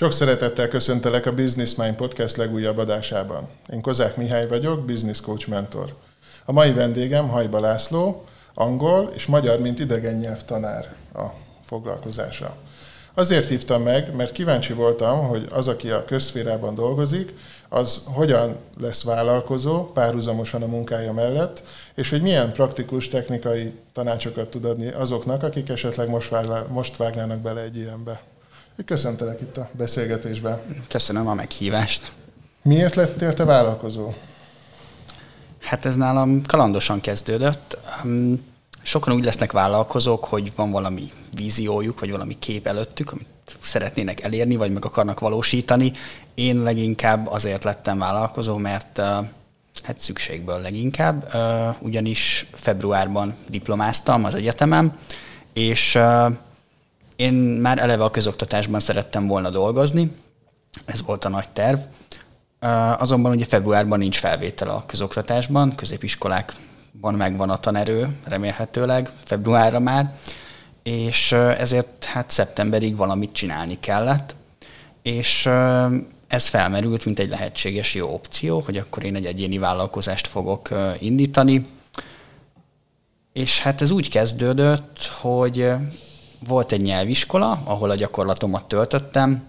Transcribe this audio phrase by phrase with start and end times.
[0.00, 3.48] Sok szeretettel köszöntelek a Business Mind Podcast legújabb adásában.
[3.72, 5.94] Én Kozák Mihály vagyok, Business Coach Mentor.
[6.44, 8.24] A mai vendégem Hajba László,
[8.54, 11.24] angol és magyar, mint idegen nyelv tanár a
[11.64, 12.56] foglalkozása.
[13.14, 17.34] Azért hívtam meg, mert kíváncsi voltam, hogy az, aki a közszférában dolgozik,
[17.68, 21.62] az hogyan lesz vállalkozó párhuzamosan a munkája mellett,
[21.94, 26.34] és hogy milyen praktikus technikai tanácsokat tud adni azoknak, akik esetleg most,
[26.68, 28.20] most vágnának bele egy ilyenbe.
[28.86, 30.60] Köszöntelek itt a beszélgetésben.
[30.88, 32.12] Köszönöm a meghívást.
[32.62, 34.12] Miért lettél te vállalkozó?
[35.60, 37.76] Hát ez nálam kalandosan kezdődött.
[38.82, 43.26] Sokan úgy lesznek vállalkozók, hogy van valami víziójuk, vagy valami kép előttük, amit
[43.60, 45.92] szeretnének elérni, vagy meg akarnak valósítani.
[46.34, 48.98] Én leginkább azért lettem vállalkozó, mert
[49.82, 51.34] hát szükségből leginkább,
[51.80, 54.98] ugyanis februárban diplomáztam az egyetemem,
[55.52, 55.98] és
[57.20, 60.10] én már eleve a közoktatásban szerettem volna dolgozni,
[60.84, 61.78] ez volt a nagy terv.
[62.98, 70.14] Azonban ugye februárban nincs felvétel a közoktatásban, középiskolákban megvan a tanerő, remélhetőleg februárra már,
[70.82, 74.34] és ezért hát szeptemberig valamit csinálni kellett,
[75.02, 75.48] és
[76.26, 81.66] ez felmerült, mint egy lehetséges jó opció, hogy akkor én egy egyéni vállalkozást fogok indítani,
[83.32, 85.72] és hát ez úgy kezdődött, hogy
[86.46, 89.42] volt egy nyelviskola, ahol a gyakorlatomat töltöttem,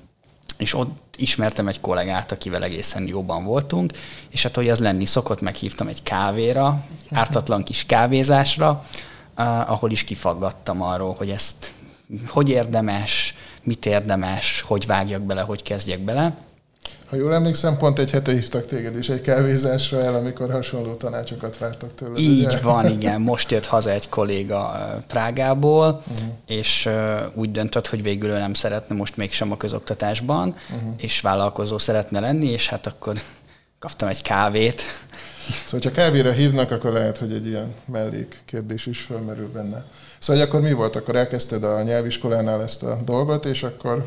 [0.58, 3.94] és ott ismertem egy kollégát, akivel egészen jóban voltunk,
[4.30, 8.86] és hát, hogy az lenni szokott, meghívtam egy kávéra, ártatlan kis kávézásra,
[9.66, 11.72] ahol is kifaggattam arról, hogy ezt
[12.28, 16.36] hogy érdemes, mit érdemes, hogy vágjak bele, hogy kezdjek bele.
[17.12, 21.58] Ha jól emlékszem, pont egy hete hívtak téged is egy kávézásra el, amikor hasonló tanácsokat
[21.58, 22.18] vártak tőled.
[22.18, 22.59] Így ugye?
[22.59, 23.22] van, igen.
[23.22, 24.72] Most jött haza egy kolléga
[25.08, 26.28] Prágából, uh-huh.
[26.48, 26.90] és
[27.34, 30.94] úgy döntött, hogy végül ő nem szeretne most mégsem a közoktatásban, uh-huh.
[30.98, 33.16] és vállalkozó szeretne lenni, és hát akkor
[33.80, 34.81] kaptam egy kávét.
[35.66, 39.86] Szóval, ha kávéra hívnak, akkor lehet, hogy egy ilyen mellék kérdés is felmerül benne.
[40.19, 40.96] Szóval, akkor mi volt?
[40.96, 44.06] Akkor elkezdted a nyelviskolánál ezt a dolgot, és akkor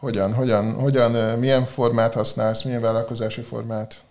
[0.00, 4.02] hogyan, hogyan, hogyan, milyen formát használsz, milyen vállalkozási formát?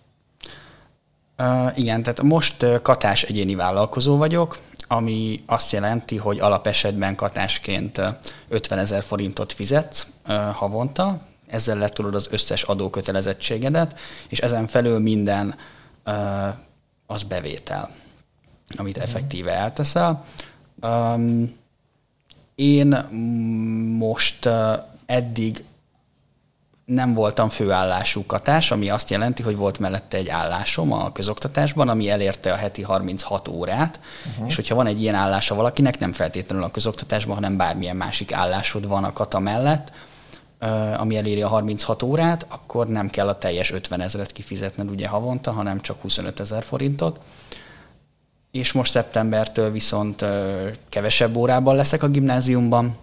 [1.38, 4.58] Uh, igen, tehát most katás egyéni vállalkozó vagyok,
[4.88, 8.00] ami azt jelenti, hogy alapesetben katásként
[8.48, 13.98] 50 ezer forintot fizetsz uh, havonta, ezzel letudod az összes adókötelezettségedet,
[14.28, 15.54] és ezen felül minden
[16.06, 16.14] uh,
[17.06, 17.90] az bevétel,
[18.76, 19.04] amit mhm.
[19.04, 20.24] effektíve elteszel.
[20.82, 21.54] Um,
[22.54, 22.88] én
[23.98, 24.48] most
[25.06, 25.64] eddig
[26.90, 32.10] nem voltam főállású katás, ami azt jelenti, hogy volt mellette egy állásom a közoktatásban, ami
[32.10, 34.46] elérte a heti 36 órát, uh-huh.
[34.48, 38.88] és hogyha van egy ilyen állása valakinek, nem feltétlenül a közoktatásban, hanem bármilyen másik állásod
[38.88, 39.92] van a kata mellett,
[40.96, 45.50] ami eléri a 36 órát, akkor nem kell a teljes 50 ezeret kifizetned ugye havonta,
[45.50, 47.20] hanem csak 25 ezer forintot.
[48.50, 50.24] És most szeptembertől viszont
[50.88, 52.96] kevesebb órában leszek a gimnáziumban,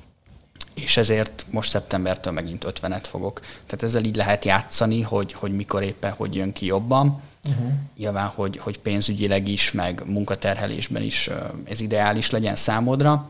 [0.73, 3.39] és ezért most szeptembertől megint 50-et fogok.
[3.39, 7.21] Tehát ezzel így lehet játszani, hogy, hogy mikor éppen hogy jön ki jobban.
[7.49, 7.71] Uh-huh.
[7.97, 11.29] Nyilván, hogy, hogy pénzügyileg is, meg munkaterhelésben is
[11.63, 13.29] ez ideális legyen számodra.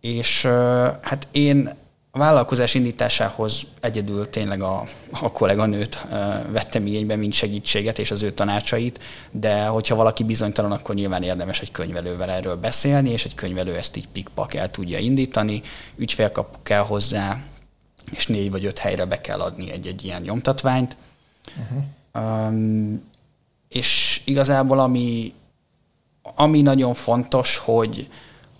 [0.00, 0.42] És
[1.00, 1.74] hát én
[2.16, 6.06] a vállalkozás indításához egyedül tényleg a, a kolléganőt
[6.48, 11.60] vettem igénybe, mint segítséget és az ő tanácsait, de hogyha valaki bizonytalan, akkor nyilván érdemes
[11.60, 15.62] egy könyvelővel erről beszélni, és egy könyvelő ezt így pikpak el tudja indítani,
[15.96, 17.38] ügyfélkapu kell hozzá,
[18.10, 20.96] és négy vagy öt helyre be kell adni egy-egy ilyen nyomtatványt.
[21.56, 22.46] Uh-huh.
[22.46, 23.02] Um,
[23.68, 25.32] és igazából ami,
[26.22, 28.08] ami nagyon fontos, hogy,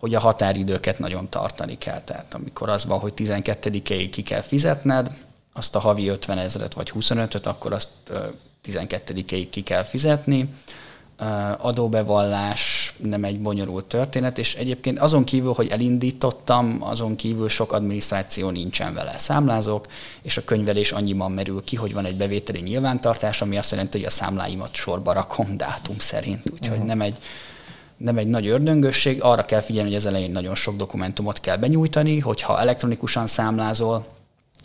[0.05, 2.01] hogy a határidőket nagyon tartani kell.
[2.01, 5.11] Tehát amikor az van, hogy 12-ig ki kell fizetned,
[5.53, 7.89] azt a havi 50 ezeret vagy 25-öt, akkor azt
[8.69, 10.49] 12-ig ki kell fizetni.
[11.59, 18.50] Adóbevallás nem egy bonyolult történet, és egyébként azon kívül, hogy elindítottam, azon kívül sok adminisztráció
[18.50, 19.19] nincsen vele.
[19.19, 19.87] Számlázok,
[20.23, 24.07] és a könyvelés annyiban merül ki, hogy van egy bevételi nyilvántartás, ami azt jelenti, hogy
[24.07, 26.50] a számláimat sorba rakom dátum szerint.
[26.53, 26.87] Úgyhogy uh-huh.
[26.87, 27.17] nem egy
[27.96, 32.19] nem egy nagy ördöngösség, arra kell figyelni, hogy az elején nagyon sok dokumentumot kell benyújtani,
[32.19, 34.06] hogyha elektronikusan számlázol,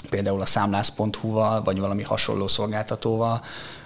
[0.09, 3.43] például a számlász.hu-val, vagy valami hasonló szolgáltatóval,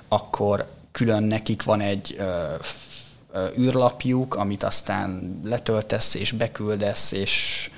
[0.07, 2.23] akkor külön nekik van egy ö,
[3.33, 7.69] ö, űrlapjuk, amit aztán letöltesz és beküldesz, és,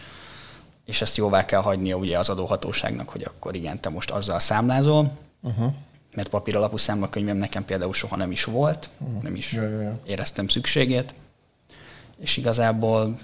[0.86, 5.12] és ezt jóvá kell hagynia ugye az adóhatóságnak, hogy akkor igen, te most azzal számlázol.
[5.42, 5.74] Uh-huh
[6.16, 9.22] mert papír alapú számlakönyvem nekem például soha nem is volt, uh-huh.
[9.22, 10.00] nem is ja, ja, ja.
[10.06, 11.14] éreztem szükségét
[12.20, 13.18] és igazából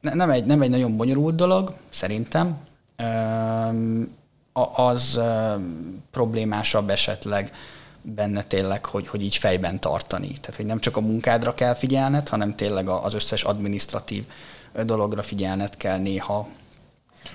[0.00, 2.58] nem egy, nem egy nagyon bonyolult dolog, szerintem.
[4.74, 5.20] az
[6.10, 7.52] problémásabb esetleg
[8.02, 10.28] benne tényleg, hogy, hogy így fejben tartani.
[10.28, 14.24] Tehát, hogy nem csak a munkádra kell figyelned, hanem tényleg az összes administratív
[14.84, 16.48] dologra figyelned kell néha.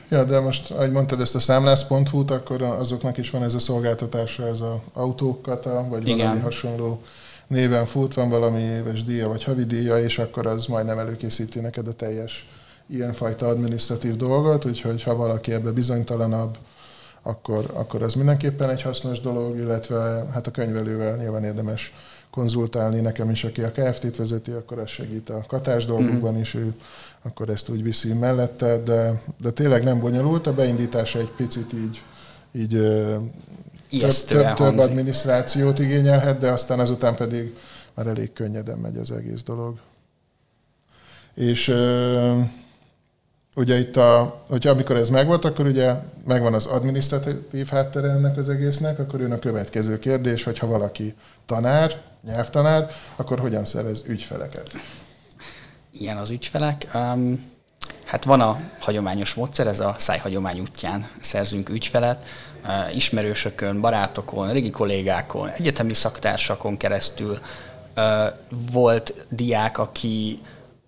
[0.10, 4.48] Ja, de most, ahogy mondtad ezt a számlász.hu-t, akkor azoknak is van ez a szolgáltatása,
[4.48, 6.18] ez az autókat, vagy Igen.
[6.18, 7.04] valami hasonló
[7.52, 11.88] néven fut, van valami éves díja, vagy havi díja, és akkor az majdnem előkészíti neked
[11.88, 12.48] a teljes
[12.88, 16.58] ilyenfajta administratív dolgot, úgyhogy ha valaki ebbe bizonytalanabb,
[17.22, 21.94] akkor, akkor az mindenképpen egy hasznos dolog, illetve hát a könyvelővel nyilván érdemes
[22.30, 23.00] konzultálni.
[23.00, 26.74] Nekem is, aki a KFT-t vezeti, akkor ez segít a katás dolgokban is, ő
[27.22, 32.02] akkor ezt úgy viszi mellette, de, de tényleg nem bonyolult, a beindítása egy picit így,
[32.52, 32.74] így
[34.00, 37.56] több, több, több adminisztrációt igényelhet, de aztán azután pedig
[37.94, 39.80] már elég könnyeden megy az egész dolog.
[41.34, 41.74] És
[43.56, 45.94] ugye itt, a, hogyha amikor ez megvolt, akkor ugye
[46.28, 51.16] megvan az adminisztratív háttere ennek az egésznek, akkor jön a következő kérdés, hogy ha valaki
[51.46, 54.72] tanár, nyelvtanár, akkor hogyan szerez ügyfeleket?
[55.92, 56.88] Ilyen az ügyfelek.
[56.94, 57.52] Um,
[58.06, 62.30] hát van a hagyományos módszer, ez a szájhagyomány útján szerzünk ügyfelet, uh,
[62.94, 67.40] ismerősökön, barátokon, régi kollégákon, egyetemi szaktársakon keresztül.
[67.98, 68.04] Uh,
[68.72, 70.40] volt diák, aki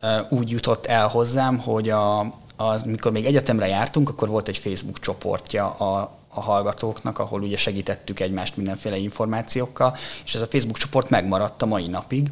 [0.01, 2.19] uh, úgy jutott el hozzám, hogy a,
[2.55, 7.57] az, mikor még egyetemre jártunk, akkor volt egy Facebook csoportja a, a hallgatóknak, ahol ugye
[7.57, 12.31] segítettük egymást mindenféle információkkal, és ez a Facebook csoport megmaradt a mai napig,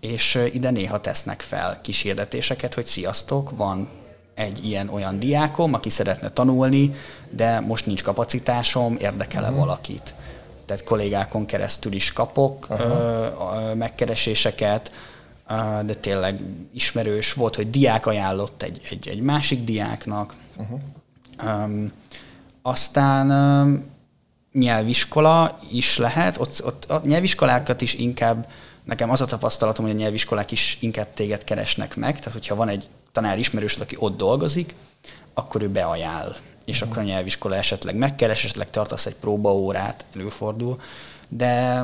[0.00, 3.88] és ide néha tesznek fel kis hirdetéseket, hogy sziasztok, van
[4.34, 6.94] egy ilyen-olyan diákom, aki szeretne tanulni,
[7.30, 9.58] de most nincs kapacitásom, érdekele uh-huh.
[9.58, 10.14] valakit.
[10.66, 13.74] Tehát kollégákon keresztül is kapok uh-huh.
[13.74, 14.92] megkereséseket,
[15.84, 16.40] de tényleg
[16.74, 20.34] ismerős volt, hogy diák ajánlott egy, egy, egy másik diáknak.
[20.56, 20.80] Uh-huh.
[21.44, 21.90] Um,
[22.62, 23.84] aztán um,
[24.52, 28.48] nyelviskola is lehet, ott, ott a nyelviskolákat is inkább,
[28.84, 32.68] nekem az a tapasztalatom, hogy a nyelviskolák is inkább téged keresnek meg, tehát hogyha van
[32.68, 34.74] egy tanár ismerős, aki ott dolgozik,
[35.34, 36.90] akkor ő beajánl, és uh-huh.
[36.90, 40.80] akkor a nyelviskola esetleg megkeres, esetleg tartasz egy próbaórát, előfordul,
[41.28, 41.82] de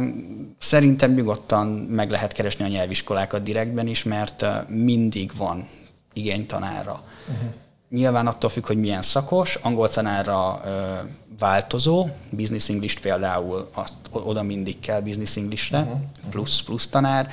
[0.58, 5.68] szerintem nyugodtan meg lehet keresni a nyelviskolákat direktben is, mert mindig van
[6.12, 7.02] igény tanára.
[7.28, 7.50] Uh-huh.
[7.90, 10.94] Nyilván attól függ, hogy milyen szakos, angol tanára ö,
[11.38, 16.00] változó, business English például, azt, oda mindig kell business Englishre, uh-huh.
[16.30, 17.30] plusz, plusz tanár.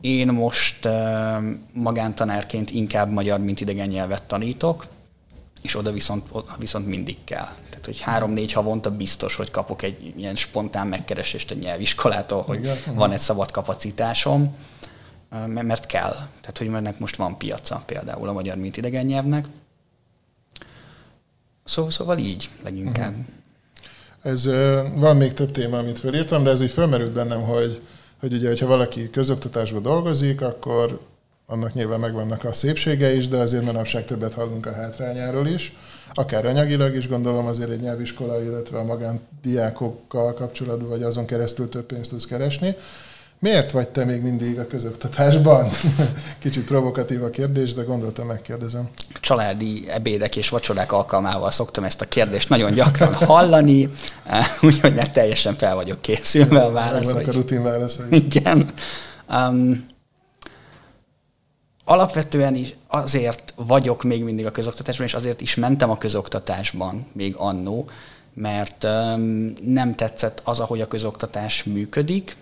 [0.00, 0.88] Én most
[1.72, 4.86] magántanárként inkább magyar, mint idegen nyelvet tanítok,
[5.62, 7.48] és oda viszont, oda viszont mindig kell
[7.88, 12.76] hogy három-négy havonta biztos, hogy kapok egy ilyen spontán megkeresést egy nyelviskolától, hogy Igen.
[12.94, 14.56] van egy szabad kapacitásom,
[15.46, 16.12] mert kell.
[16.12, 19.46] Tehát, hogy ennek most van piaca például a magyar, mint idegen nyelvnek.
[21.64, 23.10] Szóval, szóval így leginkább.
[23.10, 23.26] Uh-huh.
[24.22, 24.44] Ez
[24.94, 27.82] van még több téma, amit fölírtam, de ez úgy fölmerült bennem, hogy,
[28.20, 31.00] hogy ugye, hogyha valaki közoktatásban dolgozik, akkor
[31.46, 35.72] annak nyilván megvannak a szépsége is, de azért manapság többet hallunk a hátrányáról is
[36.14, 41.84] akár anyagilag is gondolom azért egy nyelviskola, illetve a magándiákokkal kapcsolatban, vagy azon keresztül több
[41.84, 42.76] pénzt tudsz keresni.
[43.40, 45.68] Miért vagy te még mindig a közoktatásban?
[46.42, 48.88] Kicsit provokatív a kérdés, de gondoltam megkérdezem.
[49.20, 53.88] Családi ebédek és vacsorák alkalmával szoktam ezt a kérdést nagyon gyakran hallani,
[54.60, 57.14] úgyhogy már teljesen fel vagyok készülve a válaszra.
[57.14, 58.06] Megvannak a rutin válaszai.
[58.10, 58.70] Igen.
[59.30, 59.86] Um,
[61.84, 67.34] alapvetően is azért vagyok még mindig a közoktatásban, és azért is mentem a közoktatásban még
[67.36, 67.88] annó,
[68.34, 72.36] mert um, nem tetszett az, ahogy a közoktatás működik,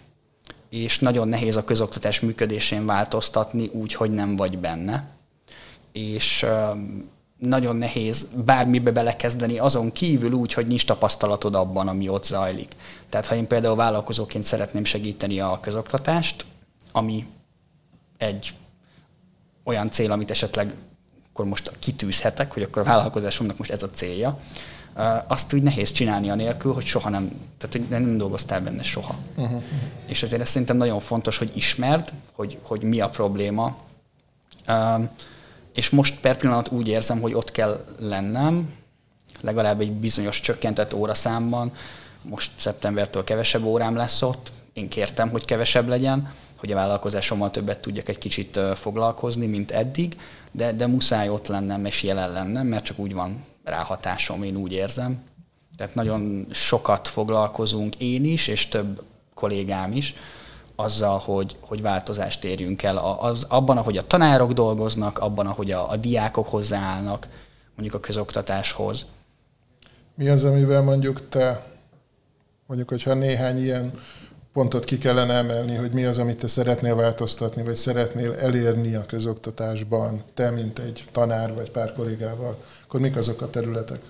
[0.82, 5.08] és nagyon nehéz a közoktatás működésén változtatni úgy, hogy nem vagy benne.
[5.92, 6.46] És
[7.38, 12.72] nagyon nehéz bármibe belekezdeni azon kívül úgy, hogy nincs tapasztalatod abban, ami ott zajlik.
[13.08, 16.44] Tehát ha én például vállalkozóként szeretném segíteni a közoktatást,
[16.92, 17.26] ami
[18.18, 18.54] egy
[19.64, 20.74] olyan cél, amit esetleg
[21.30, 24.38] akkor most kitűzhetek, hogy akkor a vállalkozásomnak most ez a célja,
[25.26, 29.16] azt úgy nehéz csinálni anélkül, hogy soha nem, tehát hogy nem dolgoztál benne soha.
[29.36, 29.62] Uh-huh.
[30.06, 33.76] És ezért ez szerintem nagyon fontos, hogy ismerd, hogy, hogy mi a probléma.
[35.74, 38.72] És most per pillanat úgy érzem, hogy ott kell lennem,
[39.40, 41.72] legalább egy bizonyos csökkentett óraszámban,
[42.22, 47.78] most szeptembertől kevesebb órám lesz ott, én kértem, hogy kevesebb legyen, hogy a vállalkozásommal többet
[47.78, 50.16] tudjak egy kicsit foglalkozni, mint eddig,
[50.52, 54.72] de, de muszáj ott lennem és jelen lennem, mert csak úgy van ráhatásom, én úgy
[54.72, 55.22] érzem.
[55.76, 59.02] Tehát nagyon sokat foglalkozunk én is, és több
[59.34, 60.14] kollégám is
[60.76, 62.96] azzal, hogy, hogy változást érjünk el.
[62.96, 67.28] Az, abban, ahogy a tanárok dolgoznak, abban, ahogy a, a diákok hozzáállnak
[67.74, 69.06] mondjuk a közoktatáshoz.
[70.14, 71.66] Mi az, amivel mondjuk te,
[72.66, 73.92] mondjuk, hogyha néhány ilyen
[74.56, 79.06] pontot ki kellene emelni, hogy mi az, amit te szeretnél változtatni, vagy szeretnél elérni a
[79.06, 84.00] közoktatásban, te, mint egy tanár, vagy pár kollégával, akkor mik azok a területek?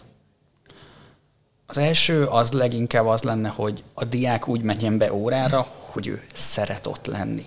[1.66, 6.22] Az első az leginkább az lenne, hogy a diák úgy menjen be órára, hogy ő
[6.32, 7.46] szeret ott lenni.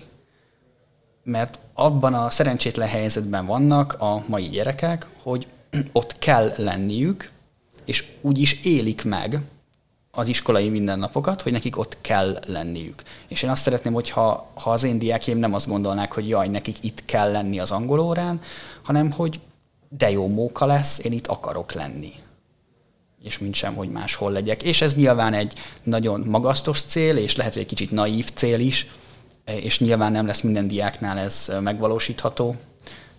[1.22, 5.46] Mert abban a szerencsétlen helyzetben vannak a mai gyerekek, hogy
[5.92, 7.30] ott kell lenniük,
[7.84, 9.40] és úgy is élik meg
[10.10, 13.02] az iskolai mindennapokat, hogy nekik ott kell lenniük.
[13.28, 16.84] És én azt szeretném, hogyha ha az én diákjaim nem azt gondolnák, hogy jaj, nekik
[16.84, 18.40] itt kell lenni az angol órán,
[18.82, 19.40] hanem hogy
[19.88, 22.12] de jó móka lesz, én itt akarok lenni
[23.22, 24.62] és mint sem, hogy máshol legyek.
[24.62, 25.52] És ez nyilván egy
[25.82, 28.86] nagyon magasztos cél, és lehet, hogy egy kicsit naív cél is,
[29.44, 32.56] és nyilván nem lesz minden diáknál ez megvalósítható,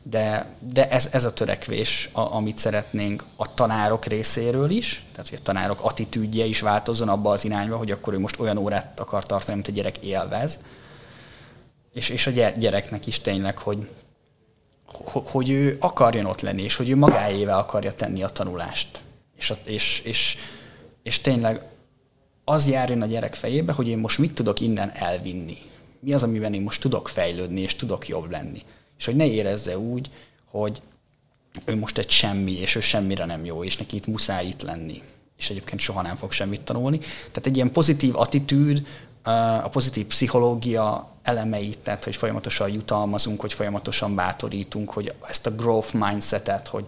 [0.04, 5.38] de, de ez, ez a törekvés, a, amit szeretnénk a tanárok részéről is, tehát hogy
[5.42, 9.26] a tanárok attitűdje is változzon abba az irányba, hogy akkor ő most olyan órát akar
[9.26, 10.60] tartani, amit a gyerek élvez,
[11.94, 13.90] és, és a gyereknek is tényleg, hogy,
[15.12, 19.02] hogy ő akarjon ott lenni, és hogy ő magáével akarja tenni a tanulást.
[19.38, 20.38] És, és, és,
[21.04, 21.62] és tényleg
[22.44, 25.58] az járjon a gyerek fejébe, hogy én most mit tudok innen elvinni.
[26.00, 28.62] Mi az, amiben én most tudok fejlődni, és tudok jobb lenni.
[29.02, 30.10] És hogy ne érezze úgy,
[30.46, 30.82] hogy
[31.66, 35.02] ő most egy semmi, és ő semmire nem jó, és neki itt muszáj itt lenni.
[35.38, 36.98] És egyébként soha nem fog semmit tanulni.
[36.98, 38.88] Tehát egy ilyen pozitív attitűd,
[39.64, 45.94] a pozitív pszichológia elemeit, tehát hogy folyamatosan jutalmazunk, hogy folyamatosan bátorítunk, hogy ezt a growth
[45.94, 46.86] mindsetet, hogy,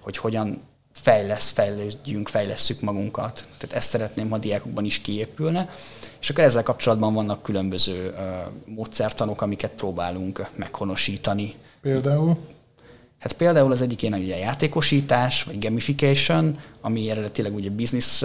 [0.00, 0.60] hogy hogyan
[1.06, 3.44] fejlesz, fejlődjünk, fejlesszük magunkat.
[3.58, 5.68] Tehát ezt szeretném, ha diákokban is kiépülne.
[6.20, 8.14] És akkor ezzel kapcsolatban vannak különböző
[8.64, 11.54] módszertanok, amiket próbálunk meghonosítani.
[11.80, 12.36] Például?
[13.18, 18.24] Hát például az egyik ilyen a játékosítás, vagy gamification, ami eredetileg ugye business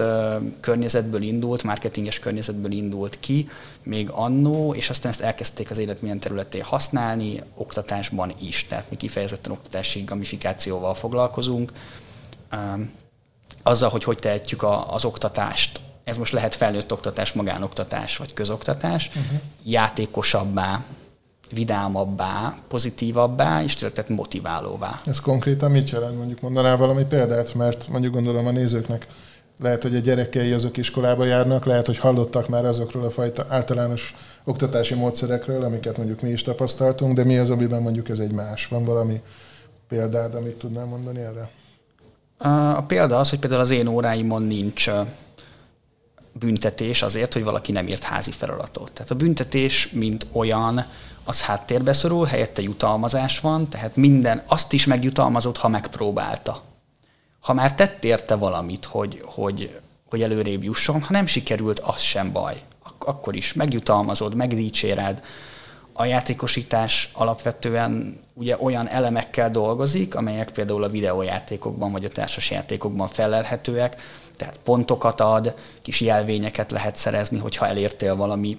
[0.60, 3.50] környezetből indult, marketinges környezetből indult ki,
[3.84, 8.66] még annó, és aztán ezt elkezdték az élet milyen területén használni, oktatásban is.
[8.66, 11.72] Tehát mi kifejezetten oktatási gamifikációval foglalkozunk,
[13.64, 19.08] azzal, hogy hogy tehetjük a, az oktatást, ez most lehet felnőtt oktatás, magánoktatás vagy közoktatás,
[19.08, 19.40] uh-huh.
[19.64, 20.84] játékosabbá,
[21.52, 25.02] vidámabbá, pozitívabbá, és tehát motiválóvá.
[25.06, 26.18] Ez konkrétan mit jelent?
[26.18, 29.08] Mondjuk mondanál valami példát, mert mondjuk gondolom a nézőknek
[29.60, 34.16] lehet, hogy a gyerekei azok iskolába járnak, lehet, hogy hallottak már azokról a fajta általános
[34.44, 38.68] oktatási módszerekről, amiket mondjuk mi is tapasztaltunk, de mi az, amiben mondjuk ez egy más?
[38.68, 39.22] Van valami
[39.88, 41.50] példád, amit tudnál mondani erre?
[42.42, 44.90] A példa az, hogy például az én óráimon nincs
[46.32, 48.92] büntetés azért, hogy valaki nem írt házi feladatot.
[48.92, 50.86] Tehát a büntetés, mint olyan,
[51.24, 56.62] az háttérbe szorul, helyette jutalmazás van, tehát minden, azt is megjutalmazott, ha megpróbálta.
[57.40, 59.80] Ha már tett érte valamit, hogy, hogy,
[60.10, 62.62] hogy előrébb jusson, ha nem sikerült, az sem baj.
[62.84, 65.24] Ak- akkor is megjutalmazod, megdicséred,
[65.94, 74.02] a játékosítás alapvetően ugye olyan elemekkel dolgozik, amelyek például a videójátékokban vagy a társasjátékokban felelhetőek,
[74.36, 78.58] tehát pontokat ad, kis jelvényeket lehet szerezni, hogyha elértél valami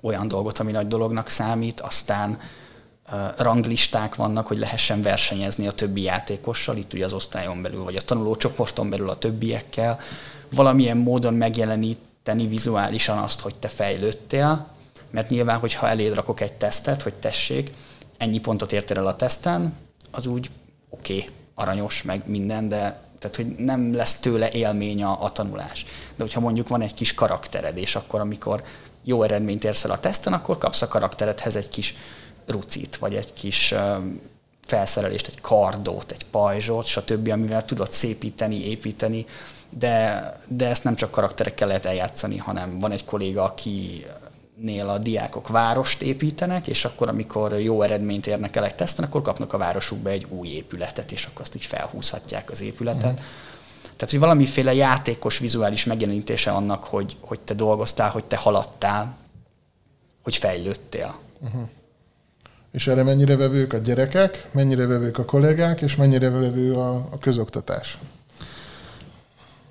[0.00, 2.38] olyan dolgot, ami nagy dolognak számít, aztán
[3.36, 8.00] ranglisták vannak, hogy lehessen versenyezni a többi játékossal, itt ugye az osztályon belül, vagy a
[8.00, 10.00] tanulócsoporton belül a többiekkel,
[10.50, 14.66] valamilyen módon megjeleníteni vizuálisan azt, hogy te fejlődtél,
[15.12, 17.70] mert nyilván, hogyha eléd rakok egy tesztet, hogy tessék,
[18.18, 19.74] ennyi pontot értél el a teszten,
[20.10, 20.50] az úgy
[20.88, 25.84] oké, okay, aranyos, meg minden, de tehát, hogy nem lesz tőle élmény a, a tanulás.
[26.16, 28.62] De hogyha mondjuk van egy kis karaktered, és akkor, amikor
[29.04, 31.94] jó eredményt érsz el a teszten, akkor kapsz a karakteredhez egy kis
[32.46, 33.74] rucit, vagy egy kis
[34.66, 39.26] felszerelést, egy kardot, egy pajzsot, stb., amivel tudod szépíteni, építeni,
[39.68, 44.06] de, de ezt nem csak karakterekkel lehet eljátszani, hanem van egy kolléga, aki
[44.62, 49.22] nél a diákok várost építenek, és akkor, amikor jó eredményt érnek el egy teszten, akkor
[49.22, 53.12] kapnak a városukba egy új épületet, és akkor azt így felhúzhatják az épületet.
[53.12, 53.24] Mm.
[53.82, 59.16] Tehát, hogy valamiféle játékos vizuális megjelenítése annak, hogy, hogy te dolgoztál, hogy te haladtál,
[60.22, 61.18] hogy fejlődtél.
[61.40, 61.68] Uh-huh.
[62.72, 67.18] És erre mennyire vevők a gyerekek, mennyire vevők a kollégák, és mennyire vevő a, a
[67.20, 67.98] közoktatás?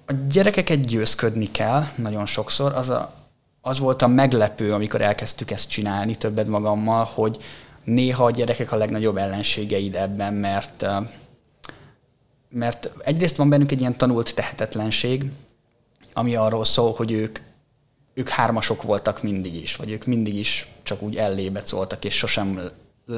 [0.06, 2.74] A gyerekeket győzködni kell nagyon sokszor.
[2.74, 3.21] Az a,
[3.62, 7.38] az volt a meglepő, amikor elkezdtük ezt csinálni többet magammal, hogy
[7.84, 10.86] néha a gyerekek a legnagyobb ellenségeid ebben, mert,
[12.50, 15.32] mert egyrészt van bennük egy ilyen tanult tehetetlenség,
[16.14, 17.40] ami arról szól, hogy ők,
[18.14, 22.60] ők hármasok voltak mindig is, vagy ők mindig is csak úgy ellébe szóltak, és sosem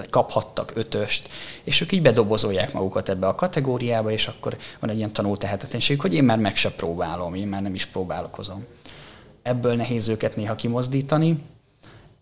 [0.09, 1.29] kaphattak ötöst,
[1.63, 6.13] és ők így bedobozolják magukat ebbe a kategóriába, és akkor van egy ilyen tanultehetetlenség, hogy
[6.13, 8.65] én már meg se próbálom, én már nem is próbálkozom.
[9.43, 11.39] Ebből nehéz őket néha kimozdítani,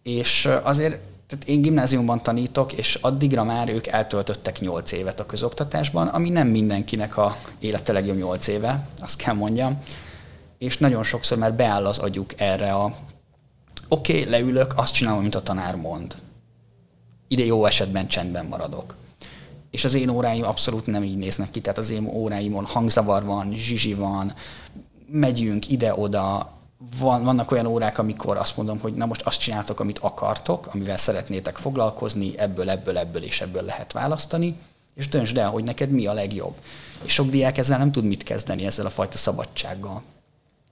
[0.03, 0.99] és azért
[1.31, 6.47] tehát én gimnáziumban tanítok, és addigra már ők eltöltöttek 8 évet a közoktatásban, ami nem
[6.47, 9.81] mindenkinek a élete legjobb 8 éve, azt kell mondjam.
[10.57, 12.95] És nagyon sokszor már beáll az agyuk erre a
[13.87, 16.15] oké, okay, leülök, azt csinálom, amit a tanár mond.
[17.27, 18.95] Ide jó esetben csendben maradok.
[19.69, 23.53] És az én óráim abszolút nem így néznek ki, tehát az én óráimon hangzavar van,
[23.53, 24.33] zsizsi van,
[25.11, 26.51] megyünk ide-oda,
[26.99, 30.97] van, vannak olyan órák, amikor azt mondom, hogy na most azt csináltok, amit akartok, amivel
[30.97, 34.55] szeretnétek foglalkozni, ebből, ebből, ebből és ebből lehet választani,
[34.93, 36.53] és döntsd el, hogy neked mi a legjobb.
[37.03, 40.01] És sok diák ezzel nem tud mit kezdeni, ezzel a fajta szabadsággal,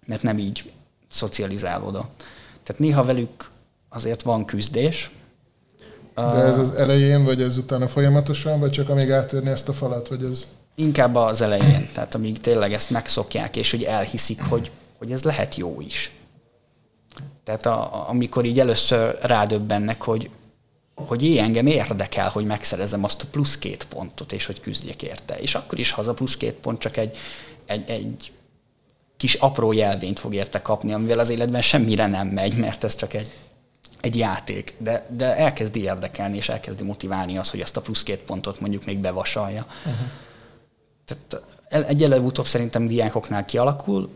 [0.06, 0.72] mert nem így
[1.12, 2.24] szocializálódott.
[2.64, 3.50] Tehát néha velük
[3.90, 5.12] azért van küzdés.
[6.16, 10.08] De ez az elején, vagy ez utána folyamatosan, vagy csak amíg átérni ezt a falat,
[10.08, 10.48] vagy ez...
[10.76, 15.56] Inkább az elején, tehát amíg tényleg ezt megszokják, és hogy elhiszik, hogy hogy ez lehet
[15.56, 16.12] jó is.
[17.44, 20.30] Tehát a, amikor így először rádöbbennek, hogy,
[20.96, 25.40] hogy én engem érdekel, hogy megszerezem azt a plusz két pontot, és hogy küzdjek érte.
[25.40, 27.18] És akkor is, ha az a plusz két pont csak egy,
[27.66, 28.32] egy, egy
[29.18, 33.14] kis apró jelvényt fog érte kapni, amivel az életben semmire nem megy, mert ez csak
[33.14, 33.30] egy,
[34.02, 34.74] egy játék.
[34.78, 38.86] De, de elkezdi érdekelni, és elkezdi motiválni az, hogy ezt a plusz két pontot mondjuk
[38.86, 39.66] még bevasalja.
[39.86, 40.08] Uh-huh.
[41.06, 41.46] Tehát
[41.88, 44.10] egy előbb-utóbb szerintem diákoknál kialakul,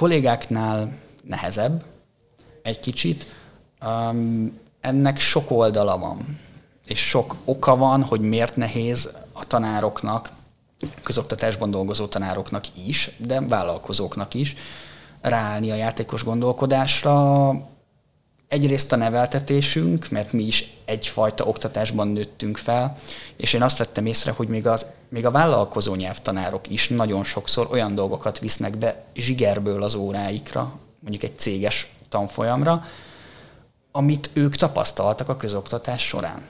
[0.00, 0.92] kollégáknál
[1.22, 1.84] nehezebb
[2.62, 3.24] egy kicsit.
[3.86, 6.38] Um, ennek sok oldala van,
[6.86, 10.30] és sok oka van, hogy miért nehéz a tanároknak,
[11.02, 14.54] közoktatásban dolgozó tanároknak is, de vállalkozóknak is
[15.20, 17.48] ráállni a játékos gondolkodásra.
[18.50, 22.96] Egyrészt a neveltetésünk, mert mi is egyfajta oktatásban nőttünk fel,
[23.36, 27.68] és én azt vettem észre, hogy még, az, még a vállalkozó nyelvtanárok is nagyon sokszor
[27.70, 32.84] olyan dolgokat visznek be zsigerből az óráikra, mondjuk egy céges tanfolyamra,
[33.90, 36.42] amit ők tapasztaltak a közoktatás során.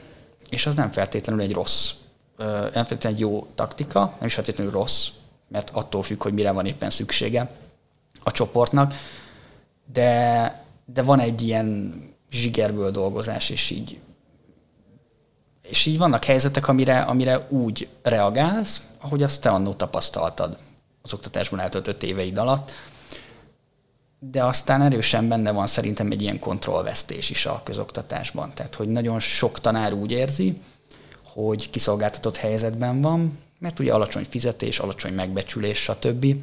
[0.49, 1.91] És az nem feltétlenül egy rossz,
[2.37, 5.09] nem feltétlenül egy jó taktika, nem is feltétlenül rossz,
[5.49, 7.51] mert attól függ, hogy mire van éppen szüksége
[8.23, 8.95] a csoportnak,
[9.93, 11.95] de, de van egy ilyen
[12.31, 13.99] zsigerből dolgozás, és így
[15.71, 20.59] és így vannak helyzetek, amire, amire úgy reagálsz, ahogy azt te annó tapasztaltad
[21.03, 22.71] az oktatásban eltöltött éveid alatt,
[24.19, 28.53] de aztán erősen benne van szerintem egy ilyen kontrollvesztés is a közoktatásban.
[28.55, 30.61] Tehát, hogy nagyon sok tanár úgy érzi,
[31.23, 36.35] hogy kiszolgáltatott helyzetben van, mert ugye alacsony fizetés, alacsony megbecsülés, stb.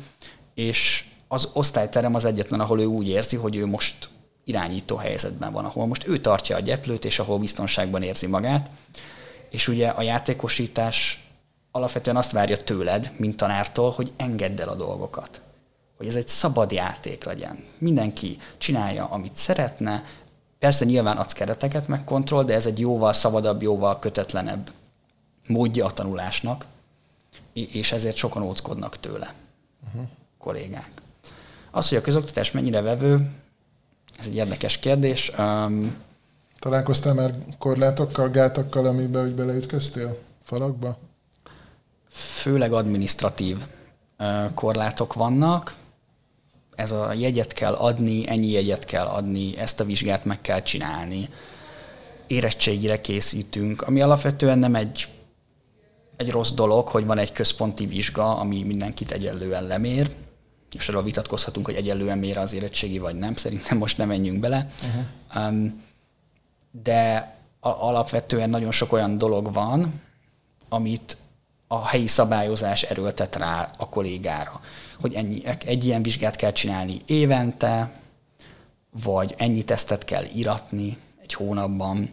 [0.53, 4.09] És az osztályterem az egyetlen, ahol ő úgy érzi, hogy ő most
[4.47, 8.69] irányító helyzetben van, ahol most ő tartja a gyeplőt, és ahol biztonságban érzi magát.
[9.49, 11.25] És ugye a játékosítás
[11.71, 15.41] alapvetően azt várja tőled, mint tanártól, hogy engedd el a dolgokat.
[15.97, 17.63] Hogy ez egy szabad játék legyen.
[17.77, 20.03] Mindenki csinálja, amit szeretne.
[20.59, 24.71] Persze nyilván adsz kereteket, meg kontroll, de ez egy jóval szabadabb, jóval kötetlenebb
[25.47, 26.65] módja a tanulásnak,
[27.53, 29.33] és ezért sokan óckodnak tőle,
[29.87, 30.07] uh-huh.
[30.37, 30.91] kollégák.
[31.71, 33.29] Az, hogy a közoktatás mennyire vevő,
[34.19, 35.31] ez egy érdekes kérdés.
[35.39, 35.95] Um,
[36.59, 40.97] Találkoztál már korlátokkal, gátakkal, amiben úgy beleütköztél falakba?
[42.09, 43.57] Főleg administratív
[44.53, 45.75] korlátok vannak.
[46.75, 51.29] Ez a jegyet kell adni, ennyi jegyet kell adni, ezt a vizsgát meg kell csinálni.
[52.27, 55.09] Érettségire készítünk, ami alapvetően nem egy,
[56.15, 60.09] egy rossz dolog, hogy van egy központi vizsga, ami mindenkit egyenlően lemér,
[60.73, 63.35] és arról vitatkozhatunk, hogy egyenlően mér az érettségi, vagy nem.
[63.35, 64.67] Szerintem most nem menjünk bele.
[64.83, 65.47] Uh-huh.
[65.47, 65.83] Um,
[66.71, 70.01] de alapvetően nagyon sok olyan dolog van,
[70.69, 71.17] amit
[71.67, 74.61] a helyi szabályozás erőltet rá a kollégára,
[75.01, 77.91] hogy ennyi, egy ilyen vizsgát kell csinálni évente,
[79.03, 82.11] vagy ennyi tesztet kell iratni egy hónapban.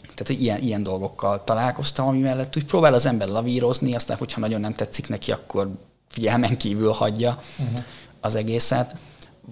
[0.00, 4.40] Tehát, hogy ilyen, ilyen dolgokkal találkoztam, ami mellett úgy próbál az ember lavírozni, aztán, hogyha
[4.40, 5.70] nagyon nem tetszik neki, akkor
[6.08, 7.84] figyelmen kívül hagyja uh-huh.
[8.20, 8.94] az egészet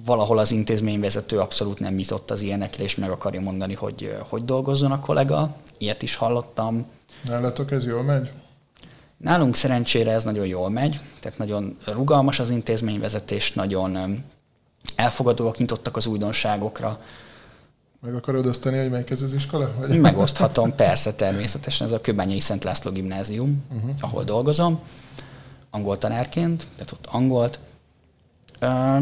[0.05, 4.93] valahol az intézményvezető abszolút nem nyitott az ilyenekre, és meg akarja mondani, hogy hogy dolgozzon
[4.93, 5.57] a kollega.
[5.79, 6.87] Ilyet is hallottam.
[7.25, 8.31] Nálatok ez jól megy?
[9.17, 14.25] Nálunk szerencsére ez nagyon jól megy, tehát nagyon rugalmas az intézményvezetés, nagyon
[14.95, 17.01] elfogadóak, nyitottak az újdonságokra.
[18.01, 19.71] Meg akarod osztani, hogy melyik ez az iskola?
[19.79, 20.01] Vagy?
[20.01, 21.87] Megoszthatom, persze, természetesen.
[21.87, 23.90] Ez a Köbányai Szent László gimnázium, uh-huh.
[24.01, 24.81] ahol dolgozom,
[25.75, 27.59] angol tanárként, tehát ott angolt,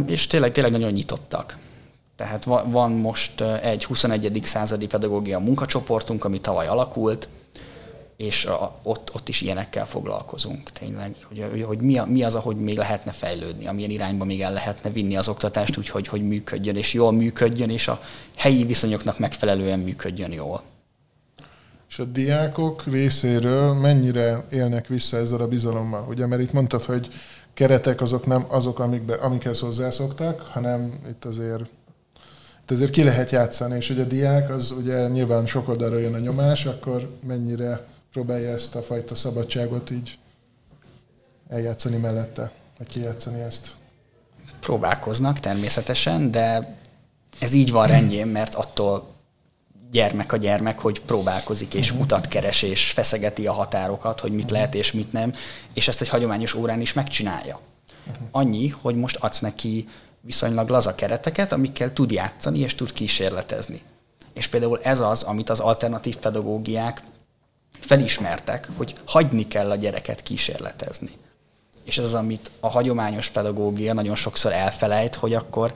[0.06, 1.56] és tényleg, tényleg nagyon nyitottak.
[2.16, 4.40] Tehát van most egy 21.
[4.44, 7.28] századi pedagógia munkacsoportunk, ami tavaly alakult,
[8.16, 8.48] és
[8.82, 13.66] ott, ott is ilyenekkel foglalkozunk tényleg, hogy, hogy mi, mi az, ahogy még lehetne fejlődni,
[13.66, 17.70] amilyen irányba még el lehetne vinni az oktatást úgy, hogy, hogy működjön, és jól működjön,
[17.70, 18.02] és a
[18.34, 20.62] helyi viszonyoknak megfelelően működjön jól.
[21.92, 26.06] És a diákok részéről mennyire élnek vissza ezzel a bizalommal?
[26.08, 27.08] Ugye, mert itt mondtad, hogy
[27.54, 31.60] keretek azok nem azok, amikbe, amikhez hozzászoktak, hanem itt azért
[32.62, 36.14] itt azért ki lehet játszani, és ugye a diák az ugye nyilván sok oldalra jön
[36.14, 40.18] a nyomás, akkor mennyire próbálja ezt a fajta szabadságot így
[41.48, 43.76] eljátszani mellette, vagy kijátszani ezt?
[44.60, 46.76] Próbálkoznak természetesen, de
[47.38, 49.11] ez így van rendjén, mert attól
[49.92, 52.04] gyermek a gyermek, hogy próbálkozik és uh-huh.
[52.04, 54.58] utat keres és feszegeti a határokat, hogy mit uh-huh.
[54.58, 55.34] lehet és mit nem,
[55.72, 57.60] és ezt egy hagyományos órán is megcsinálja.
[58.06, 58.28] Uh-huh.
[58.30, 59.88] Annyi, hogy most adsz neki
[60.20, 63.80] viszonylag laza kereteket, amikkel tud játszani és tud kísérletezni.
[64.32, 67.02] És például ez az, amit az alternatív pedagógiák
[67.80, 71.10] felismertek, hogy hagyni kell a gyereket kísérletezni.
[71.84, 75.74] És ez az, amit a hagyományos pedagógia nagyon sokszor elfelejt, hogy akkor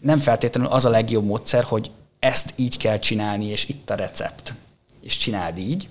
[0.00, 4.54] nem feltétlenül az a legjobb módszer, hogy ezt így kell csinálni, és itt a recept,
[5.00, 5.88] és csináld így,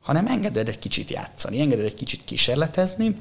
[0.00, 3.16] hanem engeded egy kicsit játszani, engeded egy kicsit kísérletezni,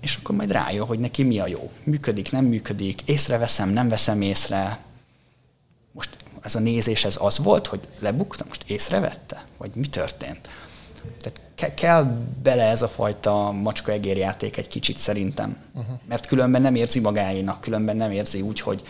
[0.00, 1.70] és akkor majd rájön, hogy neki mi a jó.
[1.82, 4.78] Működik, nem működik, észreveszem, nem veszem észre.
[5.92, 9.44] Most ez a nézés, ez az volt, hogy lebukta, most észrevette?
[9.56, 10.48] Vagy mi történt?
[11.18, 12.04] Tehát ke- kell
[12.42, 15.56] bele ez a fajta macska egérjáték egy kicsit szerintem.
[15.74, 15.98] Uh-huh.
[16.08, 18.82] Mert különben nem érzi magáénak, különben nem érzi úgy, hogy,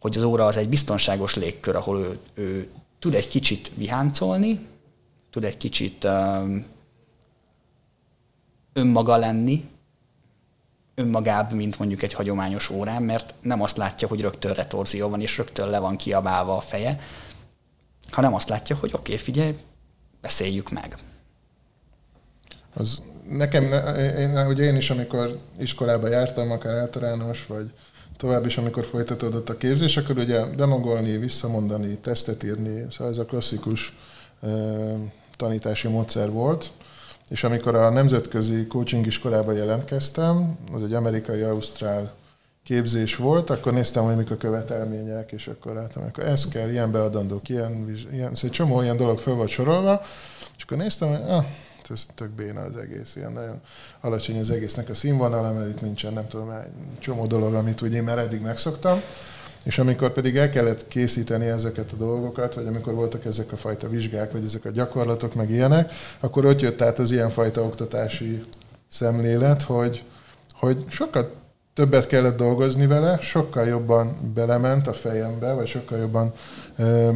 [0.00, 4.66] hogy az óra az egy biztonságos légkör, ahol ő, ő tud egy kicsit viháncolni,
[5.30, 6.66] tud egy kicsit um,
[8.72, 9.68] önmaga lenni,
[10.94, 15.36] önmagább, mint mondjuk egy hagyományos órán, mert nem azt látja, hogy rögtön retorzió van, és
[15.36, 17.00] rögtön le van kiabálva a feje,
[18.10, 19.58] hanem azt látja, hogy oké, okay, figyelj,
[20.20, 20.96] beszéljük meg.
[22.74, 23.64] Az nekem,
[24.18, 27.72] én, ugye én is, amikor iskolába jártam, akár általános, vagy
[28.18, 33.24] tovább is, amikor folytatódott a képzés, akkor ugye bemagolni, visszamondani, tesztet írni, szóval ez a
[33.24, 33.96] klasszikus
[35.36, 36.70] tanítási módszer volt.
[37.28, 42.12] És amikor a nemzetközi coaching iskolába jelentkeztem, az egy amerikai-ausztrál
[42.64, 46.92] képzés volt, akkor néztem, hogy mik a követelmények, és akkor láttam, hogy ez kell, ilyen
[46.92, 50.02] beadandók, ilyen, ilyen szóval egy csomó ilyen dolog föl volt sorolva,
[50.56, 51.44] és akkor néztem, hogy ah,
[51.90, 53.60] ez tök béna az egész, ilyen nagyon
[54.00, 57.96] alacsony az egésznek a színvonala, mert itt nincsen, nem tudom, egy csomó dolog, amit ugye
[57.96, 59.00] én már eddig megszoktam.
[59.62, 63.88] És amikor pedig el kellett készíteni ezeket a dolgokat, vagy amikor voltak ezek a fajta
[63.88, 68.40] vizsgák, vagy ezek a gyakorlatok, meg ilyenek, akkor ott jött át az ilyenfajta oktatási
[68.88, 70.04] szemlélet, hogy,
[70.52, 71.30] hogy sokkal
[71.74, 76.32] többet kellett dolgozni vele, sokkal jobban belement a fejembe, vagy sokkal jobban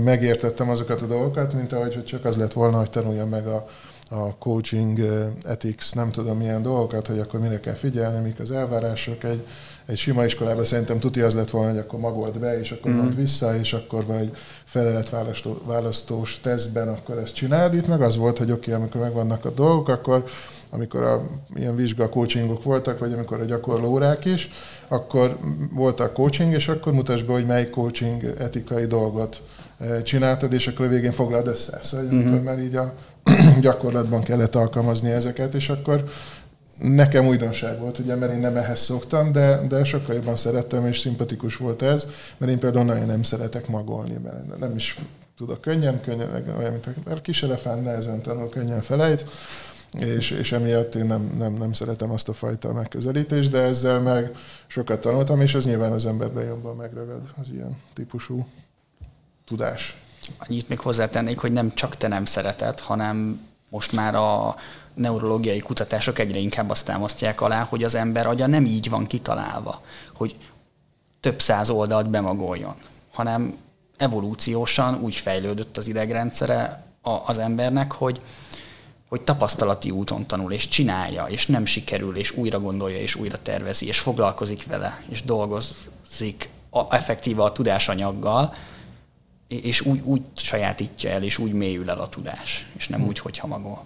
[0.05, 3.67] megértettem azokat a dolgokat, mint ahogy hogy csak az lett volna, hogy tanuljam meg a,
[4.13, 5.01] a coaching
[5.45, 9.25] ethics, nem tudom milyen dolgokat, hogy akkor mire kell figyelni, mik az elvárások.
[9.25, 9.47] Egy,
[9.87, 12.95] egy sima iskolában szerintem tuti az lett volna, hogy akkor magold be, és akkor mm.
[12.95, 17.75] mondd vissza, és akkor vagy feleletválasztós tesztben akkor ezt csináld.
[17.75, 20.25] Itt meg az volt, hogy oké, okay, amikor megvannak a dolgok, akkor
[20.71, 21.23] amikor a,
[21.55, 24.51] ilyen vizsga coachingok voltak, vagy amikor a gyakorló órák is,
[24.89, 25.37] akkor
[25.75, 29.43] voltak coaching, és akkor mutasd be, hogy melyik coaching etikai dolgot
[30.03, 31.81] csináltad, és akkor a végén foglald össze.
[31.83, 32.27] Szóval mm-hmm.
[32.27, 32.95] amikor már így a
[33.61, 36.05] gyakorlatban kellett alkalmazni ezeket, és akkor
[36.79, 40.99] nekem újdonság volt, ugye, mert én nem ehhez szoktam, de, de sokkal jobban szerettem, és
[40.99, 42.07] szimpatikus volt ez,
[42.37, 44.99] mert én például nagyon nem szeretek magolni, mert nem is
[45.37, 49.25] tudok könnyen, könnyen olyan, mint a kis elefánt, nehezen tanul, könnyen felejt,
[49.99, 54.31] és, és emiatt én nem, nem, nem szeretem azt a fajta megközelítést, de ezzel meg
[54.67, 58.47] sokat tanultam, és az nyilván az emberben jobban megragad az ilyen típusú
[59.45, 60.02] tudás.
[60.39, 64.57] Annyit még hozzátennék, hogy nem csak te nem szereted, hanem most már a
[64.95, 69.83] neurológiai kutatások egyre inkább azt támasztják alá, hogy az ember agya nem így van kitalálva,
[70.15, 70.37] hogy
[71.21, 72.75] több száz oldalt bemagoljon,
[73.13, 73.57] hanem
[73.97, 78.21] evolúciósan úgy fejlődött az idegrendszere az embernek, hogy,
[79.09, 83.87] hogy tapasztalati úton tanul, és csinálja, és nem sikerül, és újra gondolja, és újra tervezi,
[83.87, 88.55] és foglalkozik vele, és dolgozik a, effektíve a tudásanyaggal,
[89.57, 93.07] és úgy, úgy sajátítja el, és úgy mélyül el a tudás, és nem hm.
[93.07, 93.85] úgy, hogy hamagol.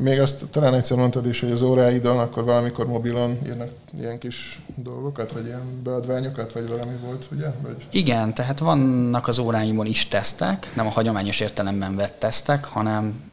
[0.00, 4.60] Még azt talán egyszer mondtad is, hogy az óráidon akkor valamikor mobilon írnak ilyen kis
[4.76, 7.46] dolgokat, vagy ilyen beadványokat, vagy valami volt, ugye?
[7.62, 7.86] Vagy...
[7.90, 13.32] Igen, tehát vannak az óráimon is tesztek, nem a hagyományos értelemben vett tesztek, hanem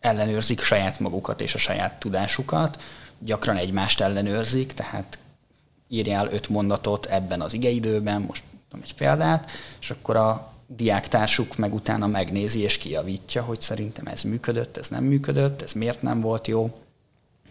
[0.00, 2.82] ellenőrzik saját magukat és a saját tudásukat,
[3.18, 5.18] gyakran egymást ellenőrzik, tehát
[5.88, 8.42] írjál öt mondatot ebben az igeidőben, most
[8.82, 14.76] egy példát, és akkor a diáktársuk meg utána megnézi és kijavítja, hogy szerintem ez működött,
[14.76, 16.78] ez nem működött, ez miért nem volt jó.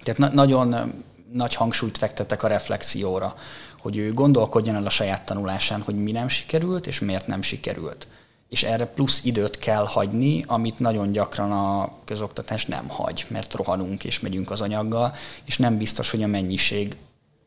[0.03, 0.93] Tehát na- nagyon
[1.31, 3.35] nagy hangsúlyt fektettek a reflexióra,
[3.79, 8.07] hogy ő gondolkodjon el a saját tanulásán, hogy mi nem sikerült, és miért nem sikerült.
[8.49, 14.03] És erre plusz időt kell hagyni, amit nagyon gyakran a közoktatás nem hagy, mert rohanunk
[14.03, 16.95] és megyünk az anyaggal, és nem biztos, hogy a mennyiség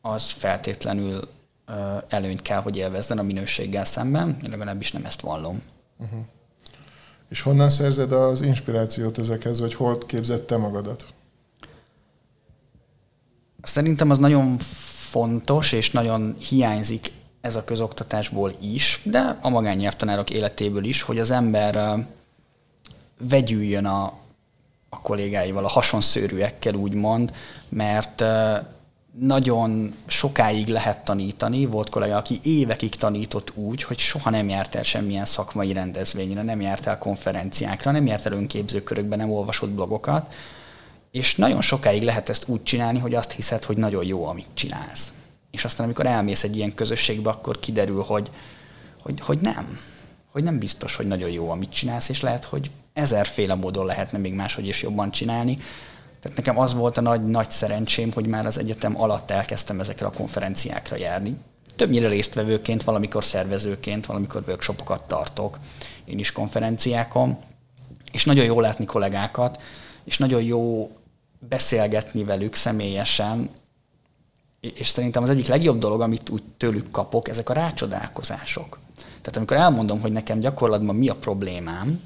[0.01, 1.27] az feltétlenül
[2.07, 5.61] előnyt kell, hogy élvezzen a minőséggel szemben, én legalábbis nem ezt vallom.
[5.97, 6.19] Uh-huh.
[7.29, 11.05] És honnan szerzed az inspirációt ezekhez, vagy hol képzett te magadat?
[13.61, 14.57] Szerintem az nagyon
[15.09, 21.31] fontos, és nagyon hiányzik ez a közoktatásból is, de a magánnyelvtanárok életéből is, hogy az
[21.31, 22.05] ember
[23.17, 24.03] vegyüljön a,
[24.89, 27.33] a kollégáival, a hasonszőrűekkel úgymond,
[27.69, 28.23] mert
[29.17, 31.65] nagyon sokáig lehet tanítani.
[31.65, 36.61] Volt kollega, aki évekig tanított úgy, hogy soha nem járt el semmilyen szakmai rendezvényre, nem
[36.61, 40.33] járt el konferenciákra, nem járt el önképzőkörökbe, nem olvasott blogokat,
[41.11, 45.13] és nagyon sokáig lehet ezt úgy csinálni, hogy azt hiszed, hogy nagyon jó, amit csinálsz.
[45.51, 48.29] És aztán, amikor elmész egy ilyen közösségbe, akkor kiderül, hogy,
[49.01, 49.79] hogy, hogy nem.
[50.31, 54.33] Hogy nem biztos, hogy nagyon jó, amit csinálsz, és lehet, hogy ezerféle módon lehetne még
[54.33, 55.57] máshogy is jobban csinálni.
[56.21, 60.05] Tehát nekem az volt a nagy, nagy szerencsém, hogy már az egyetem alatt elkezdtem ezekre
[60.05, 61.37] a konferenciákra járni.
[61.75, 65.59] Többnyire résztvevőként, valamikor szervezőként, valamikor workshopokat tartok,
[66.05, 67.37] én is konferenciákon,
[68.11, 69.61] és nagyon jó látni kollégákat,
[70.03, 70.91] és nagyon jó
[71.39, 73.49] beszélgetni velük személyesen,
[74.59, 78.79] és szerintem az egyik legjobb dolog, amit úgy tőlük kapok, ezek a rácsodálkozások.
[78.95, 82.01] Tehát amikor elmondom, hogy nekem gyakorlatban mi a problémám,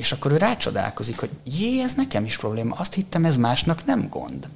[0.00, 4.08] és akkor ő rácsodálkozik, hogy jé, ez nekem is probléma, azt hittem, ez másnak nem
[4.08, 4.48] gond.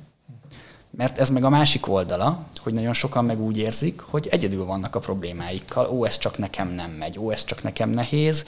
[0.91, 4.95] Mert ez meg a másik oldala, hogy nagyon sokan meg úgy érzik, hogy egyedül vannak
[4.95, 8.45] a problémáikkal, ó, ez csak nekem nem megy, ó, ez csak nekem nehéz,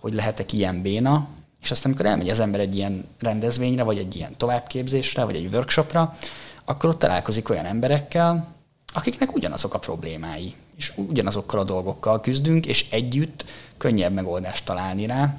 [0.00, 1.26] hogy lehetek ilyen béna,
[1.62, 5.54] és aztán, amikor elmegy az ember egy ilyen rendezvényre, vagy egy ilyen továbbképzésre, vagy egy
[5.54, 6.16] workshopra,
[6.64, 8.46] akkor ott találkozik olyan emberekkel,
[8.92, 13.44] akiknek ugyanazok a problémái, és ugyanazokkal a dolgokkal küzdünk, és együtt
[13.76, 15.34] könnyebb megoldást találni rá,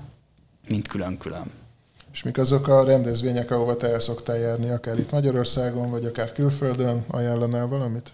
[0.67, 1.51] mint külön-külön.
[2.13, 6.31] És mik azok a rendezvények, ahova te el szoktál járni, akár itt Magyarországon, vagy akár
[6.31, 8.11] külföldön, ajánlanál valamit?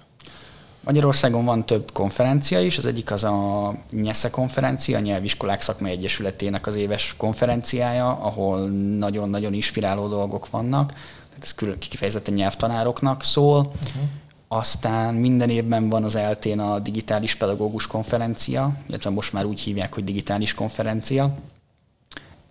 [0.87, 6.67] Magyarországon van több konferencia is, az egyik az a NYESZE konferencia, a Nyelviskolák Szakmai Egyesületének
[6.67, 10.87] az éves konferenciája, ahol nagyon-nagyon inspiráló dolgok vannak,
[11.27, 13.59] tehát ez külön kifejezetten nyelvtanároknak szól.
[13.59, 14.01] Uh-huh.
[14.47, 19.93] Aztán minden évben van az eltén a digitális pedagógus konferencia, illetve most már úgy hívják,
[19.93, 21.37] hogy digitális konferencia.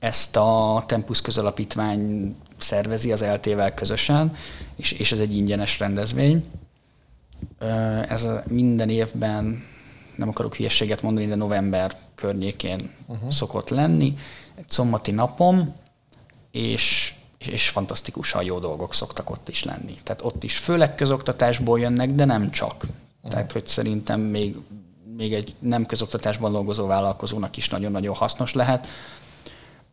[0.07, 4.37] Ezt a Tempus közalapítvány szervezi az eltével közösen,
[4.77, 6.45] és, és ez egy ingyenes rendezvény.
[8.09, 9.65] Ez minden évben,
[10.17, 13.31] nem akarok hülyességet mondani, de november környékén uh-huh.
[13.31, 14.17] szokott lenni.
[14.55, 15.75] Egy szombati napom,
[16.51, 19.95] és, és fantasztikusan jó dolgok szoktak ott is lenni.
[20.03, 22.75] Tehát ott is főleg közoktatásból jönnek, de nem csak.
[22.75, 23.31] Uh-huh.
[23.31, 24.57] Tehát, hogy szerintem még,
[25.17, 28.89] még egy nem közoktatásban dolgozó vállalkozónak is nagyon-nagyon hasznos lehet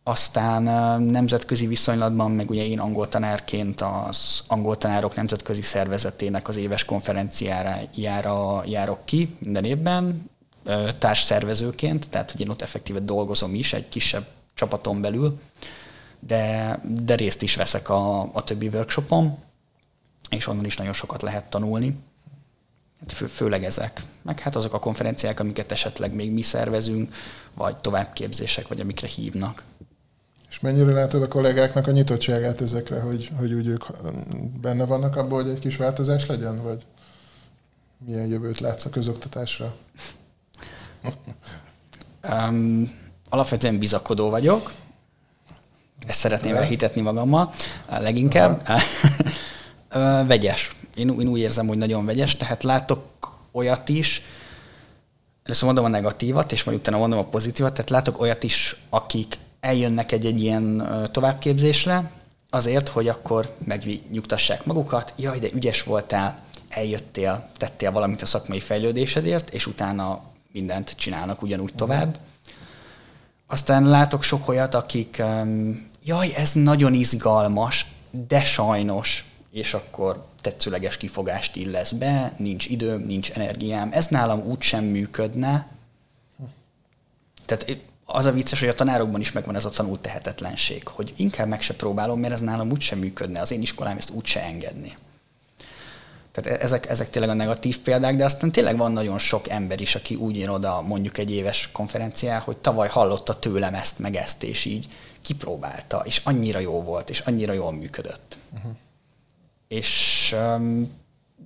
[0.06, 0.62] aztán
[1.02, 7.76] nemzetközi viszonylatban, meg ugye én angol tanárként az angol tanárok nemzetközi szervezetének az éves konferenciára
[7.94, 10.30] jára, járok ki minden évben,
[10.98, 15.40] társszervezőként, tehát hogy én ott effektíve dolgozom is egy kisebb csapaton belül,
[16.18, 19.38] de, de részt is veszek a, a többi workshopon,
[20.30, 21.96] és onnan is nagyon sokat lehet tanulni.
[23.00, 24.02] Hát fő, főleg ezek.
[24.22, 27.14] Meg hát azok a konferenciák, amiket esetleg még mi szervezünk,
[27.54, 29.62] vagy továbbképzések, vagy amikre hívnak.
[30.64, 33.84] Mennyire látod a kollégáknak a nyitottságát ezekre, hogy, hogy úgy ők
[34.60, 36.82] benne vannak abból, hogy egy kis változás legyen, vagy
[38.06, 39.74] milyen jövőt látsz a közoktatásra?
[42.30, 42.98] um,
[43.28, 44.72] alapvetően bizakodó vagyok.
[46.06, 47.52] Ezt szeretném elhitetni magammal
[47.88, 48.68] leginkább.
[50.26, 50.76] vegyes.
[50.94, 53.04] Én, én úgy érzem, hogy nagyon vegyes, tehát látok
[53.52, 54.22] olyat is,
[55.42, 59.38] először mondom a negatívat, és majd utána mondom a pozitívat, tehát látok olyat is, akik
[59.64, 62.10] eljönnek egy-egy ilyen továbbképzésre,
[62.50, 69.50] azért, hogy akkor megnyugtassák magukat, jaj, de ügyes voltál, eljöttél, tettél valamit a szakmai fejlődésedért,
[69.50, 70.22] és utána
[70.52, 72.18] mindent csinálnak ugyanúgy tovább.
[73.46, 75.22] Aztán látok sok olyat, akik,
[76.04, 77.86] jaj, ez nagyon izgalmas,
[78.28, 84.60] de sajnos, és akkor tetszőleges kifogást illesz be, nincs időm, nincs energiám, ez nálam úgy
[84.60, 85.66] sem működne.
[87.44, 91.48] Tehát az a vicces, hogy a tanárokban is megvan ez a tanult tehetetlenség, hogy inkább
[91.48, 94.94] meg se próbálom, mert ez nálam úgysem működne, az én iskolám ezt úgyse engedni.
[96.32, 99.80] Tehát e- ezek, ezek tényleg a negatív példák, de aztán tényleg van nagyon sok ember
[99.80, 104.16] is, aki úgy jön oda mondjuk egy éves konferencián, hogy tavaly hallotta tőlem ezt, meg
[104.16, 104.88] ezt, és így
[105.22, 108.36] kipróbálta, és annyira jó volt, és annyira jól működött.
[108.54, 108.72] Uh-huh.
[109.68, 110.92] És um,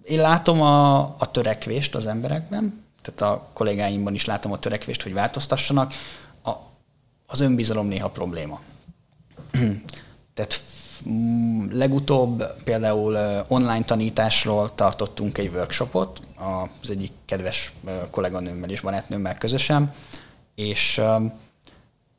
[0.05, 5.12] én látom a, a törekvést az emberekben, tehát a kollégáimban is látom a törekvést, hogy
[5.12, 5.92] változtassanak.
[7.31, 8.61] Az önbizalom néha probléma.
[10.35, 10.61] tehát
[11.71, 16.21] legutóbb például online tanításról tartottunk egy workshopot,
[16.81, 17.73] az egyik kedves
[18.11, 19.93] kolléganőmmel és barátnőmmel közösen,
[20.55, 21.01] és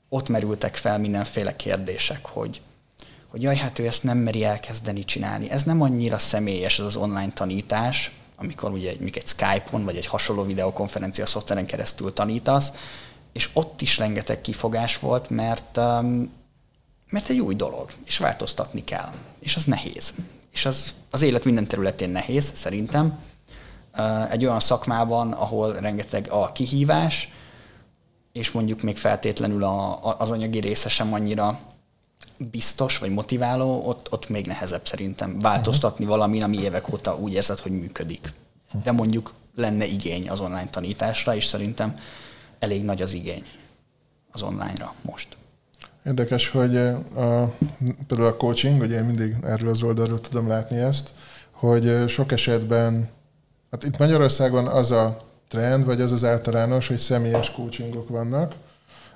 [0.09, 2.61] ott merültek fel mindenféle kérdések, hogy,
[3.27, 5.49] hogy jaj, hát ő ezt nem meri elkezdeni csinálni.
[5.49, 10.05] Ez nem annyira személyes, ez az online tanítás, amikor ugye egy, egy Skype-on vagy egy
[10.05, 12.71] hasonló videokonferencia szoftveren keresztül tanítasz,
[13.39, 16.31] és ott is rengeteg kifogás volt, mert, um,
[17.09, 19.11] mert egy új dolog, és változtatni kell.
[19.39, 20.13] És az nehéz.
[20.51, 23.19] És az az élet minden területén nehéz, szerintem.
[23.97, 27.31] Uh, egy olyan szakmában, ahol rengeteg a kihívás,
[28.31, 31.59] és mondjuk még feltétlenül a, a, az anyagi része sem annyira
[32.37, 36.17] biztos vagy motiváló, ott, ott még nehezebb szerintem változtatni uh-huh.
[36.19, 38.33] valamin, ami évek óta úgy érzed, hogy működik.
[38.83, 41.99] De mondjuk lenne igény az online tanításra, és szerintem
[42.59, 43.43] elég nagy az igény
[44.31, 45.27] az online-ra most.
[46.05, 47.53] Érdekes, hogy a,
[48.07, 51.09] például a coaching, ugye én mindig erről az oldalról tudom látni ezt,
[51.51, 53.09] hogy sok esetben,
[53.71, 58.53] hát itt Magyarországon az a trend, vagy az az általános, hogy személyes coachingok vannak,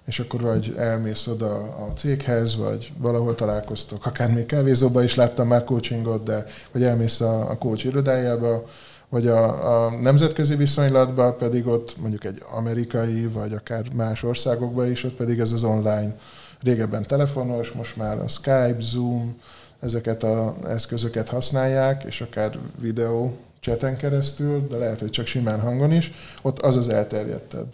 [0.05, 5.47] és akkor vagy elmész oda a céghez, vagy valahol találkoztok, akár még kávézóba is láttam
[5.47, 8.69] már coachingot, de vagy elmész a, a coach irodájába,
[9.13, 15.03] vagy a, a nemzetközi viszonylatban pedig ott mondjuk egy amerikai, vagy akár más országokban is,
[15.03, 16.15] ott pedig ez az online,
[16.61, 19.39] régebben telefonos, most már a Skype, Zoom,
[19.79, 25.91] ezeket az eszközöket használják, és akár videó cseten keresztül, de lehet, hogy csak simán hangon
[25.91, 27.73] is, ott az az elterjedtebb.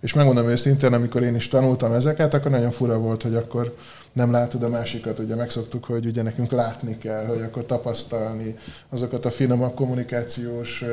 [0.00, 3.76] És megmondom őszintén, amikor én is tanultam ezeket, akkor nagyon fura volt, hogy akkor
[4.12, 5.18] nem látod a másikat.
[5.18, 8.56] Ugye megszoktuk, hogy ugye nekünk látni kell, hogy akkor tapasztalni,
[8.88, 10.84] azokat a finomabb kommunikációs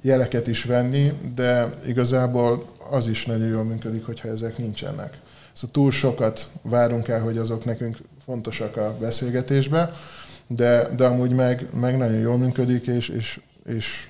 [0.00, 5.18] jeleket is venni, de igazából az is nagyon jól működik, hogyha ezek nincsenek.
[5.52, 9.90] Szóval túl sokat várunk el, hogy azok nekünk fontosak a beszélgetésbe,
[10.46, 14.08] de, de amúgy meg, meg nagyon jól működik, és, és, és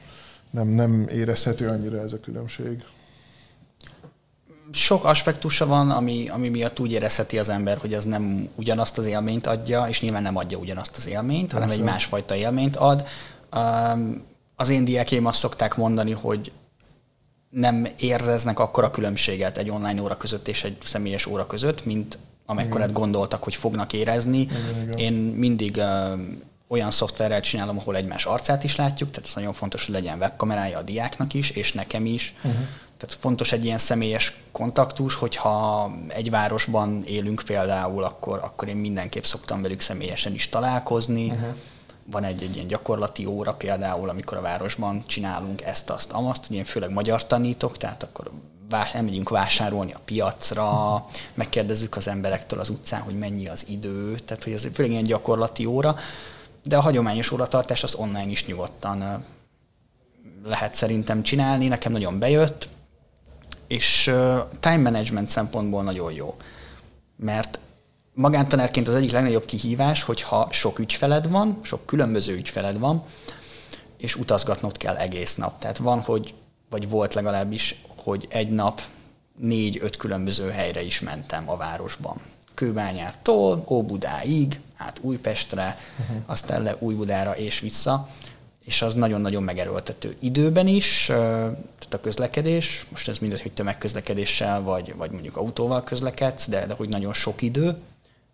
[0.50, 2.84] nem, nem érezhető annyira ez a különbség
[4.72, 9.06] sok aspektusa van, ami, ami miatt úgy érezheti az ember, hogy az nem ugyanazt az
[9.06, 13.06] élményt adja, és nyilván nem adja ugyanazt az élményt, hanem egy másfajta élményt ad.
[14.56, 16.52] Az én diákjaim azt szokták mondani, hogy
[17.50, 22.92] nem érzeznek akkora különbséget egy online óra között és egy személyes óra között, mint amekkorát
[22.92, 24.38] gondoltak, hogy fognak érezni.
[24.38, 24.98] Igen, igen.
[24.98, 26.20] Én mindig uh,
[26.68, 30.78] olyan szoftverrel csinálom, ahol egymás arcát is látjuk, tehát ez nagyon fontos, hogy legyen webkamerája
[30.78, 32.34] a diáknak is, és nekem is.
[32.36, 32.60] Uh-huh.
[33.04, 39.22] Tehát fontos egy ilyen személyes kontaktus, hogyha egy városban élünk például, akkor, akkor én mindenképp
[39.22, 41.30] szoktam velük személyesen is találkozni.
[41.30, 41.54] Uh-huh.
[42.04, 46.58] Van egy, egy ilyen gyakorlati óra például, amikor a városban csinálunk ezt, azt, amazt, ugye
[46.58, 48.30] én főleg magyar tanítok, tehát akkor
[48.92, 54.52] elmegyünk vásárolni a piacra, megkérdezzük az emberektől az utcán, hogy mennyi az idő, tehát hogy
[54.52, 55.96] ez főleg ilyen gyakorlati óra,
[56.62, 59.24] de a hagyományos óratartás az online is nyugodtan
[60.44, 62.68] lehet szerintem csinálni, nekem nagyon bejött,
[63.66, 64.02] és
[64.60, 66.36] time management szempontból nagyon jó.
[67.16, 67.58] Mert
[68.14, 73.02] magántanárként az egyik legnagyobb kihívás, hogyha sok ügyfeled van, sok különböző ügyfeled van,
[73.96, 75.58] és utazgatnod kell egész nap.
[75.58, 76.34] Tehát van, hogy,
[76.70, 78.82] vagy volt legalábbis, hogy egy nap
[79.38, 82.16] négy-öt különböző helyre is mentem a városban.
[82.54, 86.16] Kőbányától Óbudáig, át Újpestre, uh-huh.
[86.26, 88.08] aztán le Újbudára és vissza
[88.64, 94.94] és az nagyon-nagyon megerőltető időben is, tehát a közlekedés, most ez mindegy, hogy tömegközlekedéssel, vagy,
[94.96, 97.76] vagy mondjuk autóval közlekedsz, de, de hogy nagyon sok idő,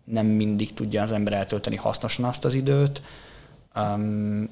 [0.03, 3.01] nem mindig tudja az ember eltölteni hasznosan azt az időt.
[3.75, 4.49] Um,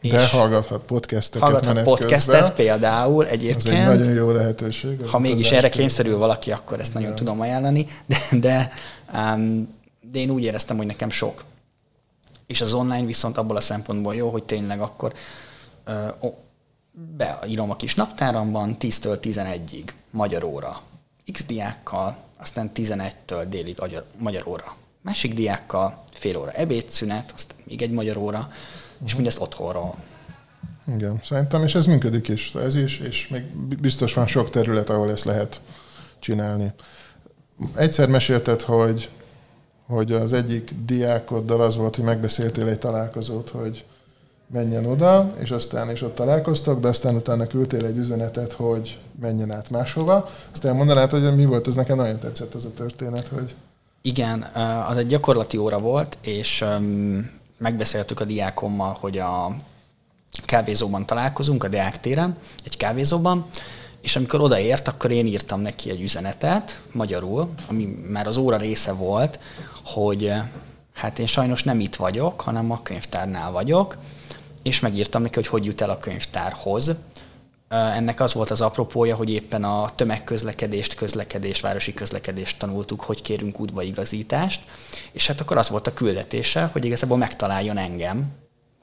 [0.00, 2.54] de hallgathat podcasteket Hallgathat podcastet közben.
[2.54, 3.74] például egyébként.
[3.74, 5.06] Ez egy nagyon jó lehetőség.
[5.06, 8.72] Ha mégis erre kényszerül valaki, akkor ezt nagyon tudom ajánlani, de, de,
[9.14, 9.74] um,
[10.12, 11.44] de én úgy éreztem, hogy nekem sok
[12.48, 15.14] és az online viszont abból a szempontból jó, hogy tényleg akkor
[15.86, 16.32] uh,
[17.16, 20.82] beírom a kis naptáramban 10-től 11-ig magyar óra.
[21.32, 23.80] X diákkal, aztán 11-től délig
[24.18, 24.76] magyar óra.
[25.00, 28.54] Másik diákkal fél óra ebédszünet, aztán még egy magyar óra, uh-huh.
[29.04, 29.14] és mhm.
[29.14, 29.96] mindezt otthonról.
[30.86, 33.42] Igen, szerintem, és ez működik is, ez is, és még
[33.80, 35.60] biztos van sok terület, ahol ezt lehet
[36.18, 36.72] csinálni.
[37.74, 39.10] Egyszer mesélted, hogy
[39.88, 43.84] hogy az egyik diákoddal az volt, hogy megbeszéltél egy találkozót, hogy
[44.52, 49.50] menjen oda, és aztán is ott találkoztak, de aztán utána küldtél egy üzenetet, hogy menjen
[49.50, 50.28] át máshova.
[50.52, 53.54] Aztán mondanád, hogy mi volt, ez nekem nagyon tetszett az a történet, hogy...
[54.02, 54.42] Igen,
[54.88, 56.64] az egy gyakorlati óra volt, és
[57.58, 59.56] megbeszéltük a diákommal, hogy a
[60.44, 63.46] kávézóban találkozunk, a Deák téren, egy kávézóban,
[64.00, 68.92] és amikor odaért, akkor én írtam neki egy üzenetet, magyarul, ami már az óra része
[68.92, 69.38] volt,
[69.94, 70.32] hogy
[70.94, 73.96] hát én sajnos nem itt vagyok, hanem a könyvtárnál vagyok,
[74.62, 76.94] és megírtam neki, hogy hogy jut el a könyvtárhoz.
[77.68, 83.60] Ennek az volt az apropója, hogy éppen a tömegközlekedést, közlekedést, városi közlekedést tanultuk, hogy kérünk
[83.60, 84.60] útbaigazítást,
[85.12, 88.32] és hát akkor az volt a küldetése, hogy igazából megtaláljon engem,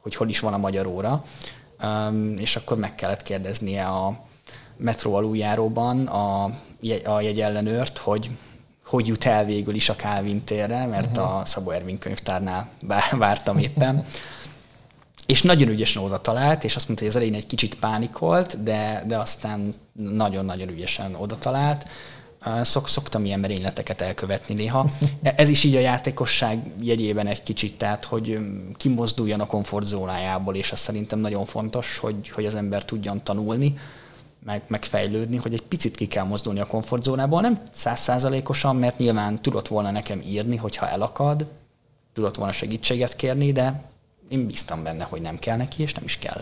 [0.01, 1.23] hogy hol is van a magyar óra,
[2.37, 4.19] és akkor meg kellett kérdeznie a
[4.77, 6.43] metró aluljáróban a,
[7.03, 8.29] a jegyellenőrt, hogy
[8.95, 11.35] hogy jut el végül is a Calvin térre, mert uh-huh.
[11.35, 12.69] a Szabó Ervin könyvtárnál
[13.11, 14.05] vártam éppen.
[15.25, 19.03] és nagyon ügyesen oda talált, és azt mondta, hogy az elején egy kicsit pánikolt, de,
[19.07, 21.85] de aztán nagyon-nagyon ügyesen oda talált.
[22.61, 24.87] Szok, szoktam ilyen merényleteket elkövetni néha.
[25.21, 28.39] Ez is így a játékosság jegyében egy kicsit, tehát hogy
[28.77, 33.77] kimozduljon a komfortzónájából, és ez szerintem nagyon fontos, hogy, hogy az ember tudjon tanulni,
[34.45, 39.67] meg, megfejlődni, hogy egy picit ki kell mozdulni a komfortzónából, nem százszázalékosan, mert nyilván tudott
[39.67, 41.45] volna nekem írni, hogyha elakad,
[42.13, 43.83] tudott volna segítséget kérni, de
[44.29, 46.41] én bíztam benne, hogy nem kell neki, és nem is kell.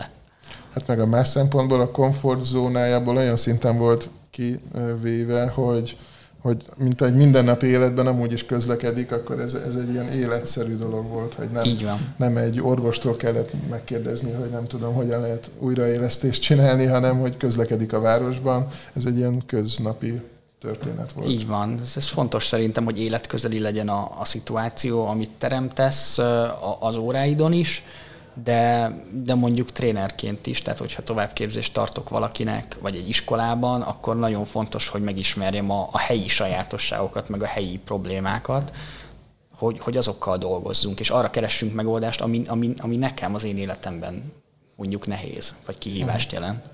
[0.74, 5.96] Hát meg a más szempontból a komfortzónájából olyan szinten volt kivéve, hogy,
[6.44, 11.08] hogy mint egy mindennapi életben amúgy is közlekedik, akkor ez, ez egy ilyen életszerű dolog
[11.08, 12.14] volt, hogy nem, Így van.
[12.16, 17.92] nem egy orvostól kellett megkérdezni, hogy nem tudom, hogyan lehet újraélesztést csinálni, hanem hogy közlekedik
[17.92, 18.68] a városban.
[18.92, 20.20] Ez egy ilyen köznapi
[20.60, 21.28] történet volt.
[21.28, 21.78] Így van.
[21.82, 26.18] Ez, ez fontos szerintem, hogy életközeli legyen a, a szituáció, amit teremtesz
[26.80, 27.82] az óráidon is,
[28.42, 34.44] de, de mondjuk trénerként is, tehát hogyha továbbképzést tartok valakinek, vagy egy iskolában, akkor nagyon
[34.44, 38.72] fontos, hogy megismerjem a, a helyi sajátosságokat, meg a helyi problémákat,
[39.56, 44.32] hogy, hogy azokkal dolgozzunk, és arra keressünk megoldást, ami, ami, ami nekem az én életemben
[44.76, 46.40] mondjuk nehéz, vagy kihívást mhm.
[46.40, 46.64] jelent.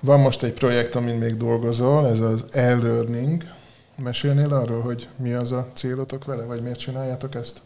[0.00, 3.44] Van most egy projekt, amin még dolgozol, ez az e-learning.
[3.96, 7.60] Mesélnél arról, hogy mi az a célotok vele, vagy miért csináljátok ezt?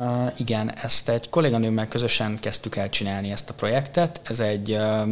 [0.00, 4.20] Uh, igen, ezt egy kolléganőmmel közösen kezdtük el csinálni ezt a projektet.
[4.24, 5.08] Ez egy uh,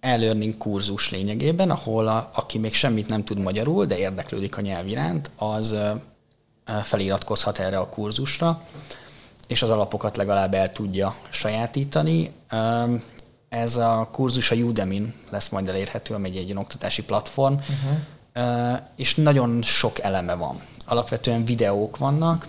[0.00, 4.86] e-learning kurzus lényegében, ahol a, aki még semmit nem tud magyarul, de érdeklődik a nyelv
[4.86, 8.62] iránt, az uh, feliratkozhat erre a kurzusra,
[9.48, 12.30] és az alapokat legalább el tudja sajátítani.
[12.52, 13.00] Uh,
[13.48, 18.78] ez a kurzus a Udemy-n lesz majd elérhető, ami egy, egy oktatási platform, uh-huh.
[18.96, 20.62] és nagyon sok eleme van.
[20.86, 22.46] Alapvetően videók vannak,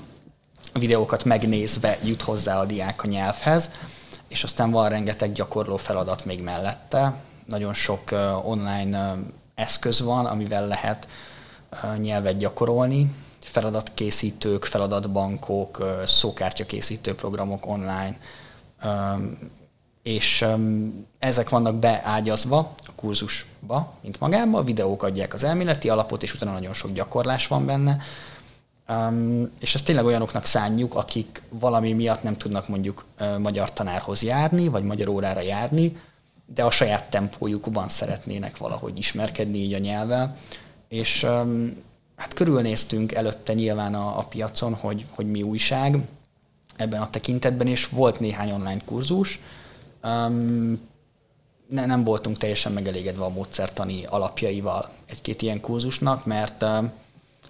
[0.80, 3.72] videókat megnézve jut hozzá a diák a nyelvhez,
[4.28, 7.14] és aztán van rengeteg gyakorló feladat még mellette.
[7.46, 8.12] Nagyon sok
[8.44, 9.18] online
[9.56, 11.08] eszköz van, amivel lehet
[11.98, 13.12] nyelvet gyakorolni.
[13.44, 18.18] Feladatkészítők, feladatbankok, szókártyakészítő programok online,
[20.04, 20.46] és
[21.20, 26.52] ezek vannak beágyazva a kurzusba, mint magába, a videók adják az elméleti alapot, és utána
[26.52, 27.98] nagyon sok gyakorlás van benne,
[28.90, 34.24] Um, és ezt tényleg olyanoknak szánjuk, akik valami miatt nem tudnak mondjuk uh, magyar tanárhoz
[34.24, 35.98] járni, vagy magyar órára járni,
[36.46, 40.38] de a saját tempójukban szeretnének valahogy ismerkedni így a nyelvvel.
[40.88, 41.84] És um,
[42.16, 46.00] hát körülnéztünk előtte nyilván a, a piacon, hogy, hogy mi újság
[46.76, 49.40] ebben a tekintetben, és volt néhány online kurzus.
[50.04, 50.80] Um,
[51.68, 56.86] ne, nem voltunk teljesen megelégedve a módszertani alapjaival egy-két ilyen kurzusnak, mert uh,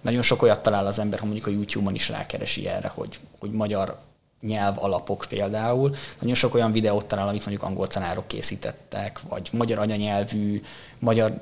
[0.06, 3.51] nagyon sok olyat talál az ember, ha mondjuk a YouTube-on is rákeresi erre, hogy, hogy
[3.51, 3.99] magyar
[4.41, 5.95] nyelv alapok például.
[6.20, 10.62] Nagyon sok olyan videót talál, amit mondjuk angol tanárok készítettek, vagy magyar anyanyelvű,
[10.99, 11.39] magyar,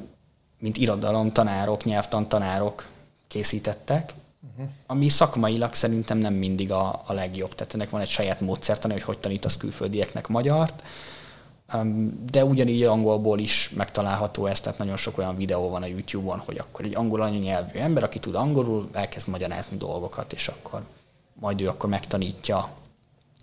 [0.60, 2.86] mint irodalom tanárok, nyelvtan tanárok
[3.28, 4.14] készítettek,
[4.52, 4.72] uh-huh.
[4.88, 7.56] ami szakmailag szerintem nem mindig a, a legjobb.
[7.56, 10.84] Tehát ennek van egy saját módszertan, hogy hogy tanítasz külföldieknek magyart,
[12.32, 16.58] de ugyanígy angolból is megtalálható ez, tehát nagyon sok olyan videó van a YouTube-on, hogy
[16.58, 20.84] akkor egy angol anyanyelvű ember, aki tud angolul, elkezd magyarázni dolgokat, és akkor
[21.34, 22.70] majd ő akkor megtanítja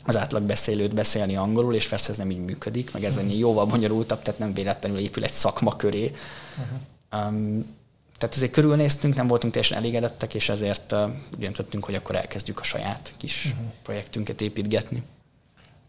[0.04, 3.38] az átlagbeszélőt beszélni angolul, és persze ez nem így működik, meg ez uh-huh.
[3.38, 6.12] jóval bonyolultabb, tehát nem véletlenül épül egy szakma köré.
[6.58, 7.28] Uh-huh.
[7.28, 7.78] Um,
[8.18, 12.62] tehát ezért körülnéztünk, nem voltunk teljesen elégedettek, és ezért uh, döntöttünk, hogy akkor elkezdjük a
[12.62, 13.66] saját kis uh-huh.
[13.82, 15.02] projektünket építgetni.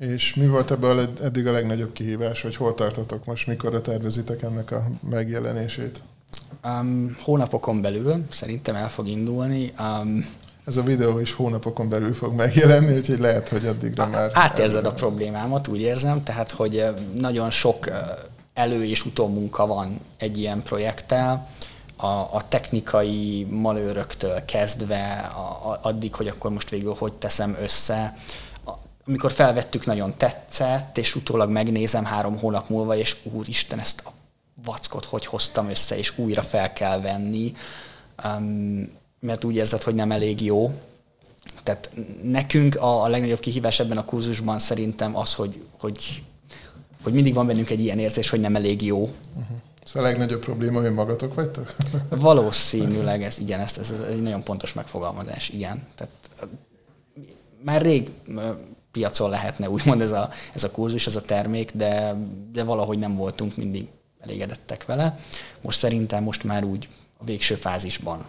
[0.01, 4.71] És mi volt ebből eddig a legnagyobb kihívás, vagy hol tartotok most, mikor tervezitek ennek
[4.71, 6.01] a megjelenését?
[6.65, 9.71] Um, hónapokon belül szerintem el fog indulni.
[9.79, 10.25] Um,
[10.65, 14.31] Ez a videó is hónapokon belül fog megjelenni, úgyhogy lehet, hogy addigra már...
[14.33, 16.85] Átérzed a problémámat, úgy érzem, tehát, hogy
[17.15, 17.89] nagyon sok
[18.53, 21.47] elő- és utómunka van egy ilyen projekttel,
[21.95, 28.15] a, a technikai manőröktől kezdve, a, a, addig, hogy akkor most végül hogy teszem össze.
[29.07, 34.11] Amikor felvettük, nagyon tetszett, és utólag megnézem három hónap múlva, és úristen, ezt a
[34.63, 37.53] vackot hogy hoztam össze, és újra fel kell venni,
[39.19, 40.73] mert úgy érzed, hogy nem elég jó.
[41.63, 41.89] Tehát
[42.21, 46.23] nekünk a, a legnagyobb kihívás ebben a kurzusban szerintem az, hogy, hogy,
[47.03, 49.01] hogy mindig van bennünk egy ilyen érzés, hogy nem elég jó.
[49.01, 49.57] Uh-huh.
[49.83, 51.75] Szóval a legnagyobb probléma, hogy magatok vagytok?
[52.09, 55.87] Valószínűleg ez, igen, ez, ez, ez egy nagyon pontos megfogalmazás, igen.
[55.95, 56.13] Tehát
[57.63, 58.09] már rég
[58.91, 62.15] piacon lehetne úgymond ez a, ez a kurzus, ez a termék, de,
[62.51, 63.87] de valahogy nem voltunk mindig
[64.19, 65.19] elégedettek vele.
[65.61, 66.87] Most szerintem most már úgy
[67.17, 68.25] a végső fázisban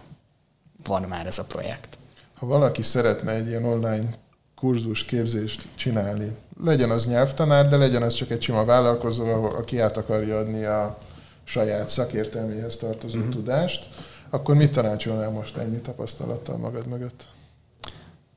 [0.83, 1.97] van már ez a projekt.
[2.33, 4.17] Ha valaki szeretne egy ilyen online
[4.55, 9.97] kurzus képzést csinálni, legyen az nyelvtanár, de legyen az csak egy sima vállalkozó, aki át
[9.97, 10.97] akarja adni a
[11.43, 13.33] saját szakértelméhez tartozó uh-huh.
[13.33, 13.89] tudást,
[14.29, 17.27] akkor mit tanácsolnál most ennyi tapasztalattal magad mögött?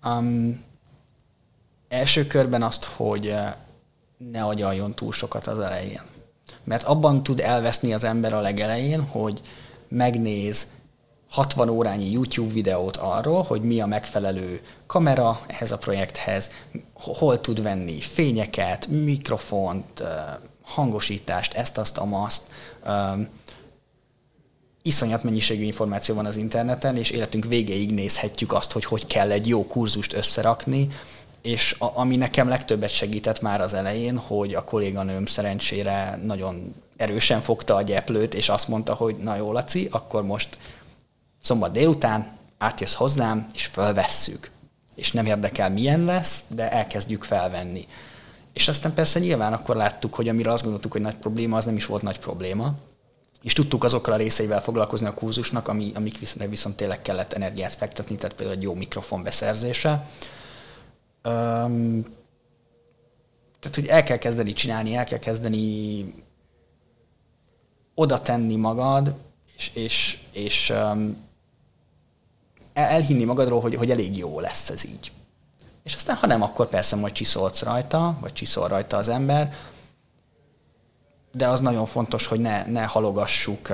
[0.05, 0.65] Um,
[1.97, 3.53] első körben azt, hogy eh,
[4.33, 6.01] ne agyaljon túl sokat az elején.
[6.65, 9.41] Mert abban tud elveszni az ember a legelején, hogy
[9.89, 10.67] megnéz
[11.31, 16.51] 60 órányi YouTube videót arról, hogy mi a megfelelő kamera ehhez a projekthez,
[16.93, 20.09] hol tud venni fényeket, mikrofont, eh,
[20.63, 22.43] hangosítást, ezt, azt, amazt.
[22.87, 23.29] Um,
[24.83, 29.49] iszonyat mennyiségű információ van az interneten, és életünk végéig nézhetjük azt, hogy hogy kell egy
[29.49, 30.89] jó kurzust összerakni,
[31.47, 37.41] és a, ami nekem legtöbbet segített már az elején, hogy a kolléganőm szerencsére nagyon erősen
[37.41, 40.59] fogta a gyeplőt, és azt mondta, hogy na jó, Laci, akkor most
[41.43, 44.51] szombat délután átjössz hozzám, és fölvesszük.
[44.95, 47.87] És nem érdekel, milyen lesz, de elkezdjük felvenni.
[48.53, 51.77] És aztán persze nyilván akkor láttuk, hogy amire azt gondoltuk, hogy nagy probléma, az nem
[51.77, 52.75] is volt nagy probléma.
[53.43, 57.75] És tudtuk azokkal a részeivel foglalkozni a kurzusnak, ami, amik viszont, viszont tényleg kellett energiát
[57.75, 60.07] fektetni, tehát például egy jó mikrofon beszerzése.
[61.27, 62.03] Um,
[63.59, 66.15] tehát, hogy el kell kezdeni csinálni, el kell kezdeni
[67.95, 69.15] oda tenni magad,
[69.57, 71.25] és, és, és um,
[72.73, 75.13] elhinni magadról, hogy, hogy elég jó lesz ez így.
[75.83, 79.57] És aztán, ha nem, akkor persze majd csiszolsz rajta, vagy csiszol rajta az ember,
[81.33, 83.69] de az nagyon fontos, hogy ne, ne halogassuk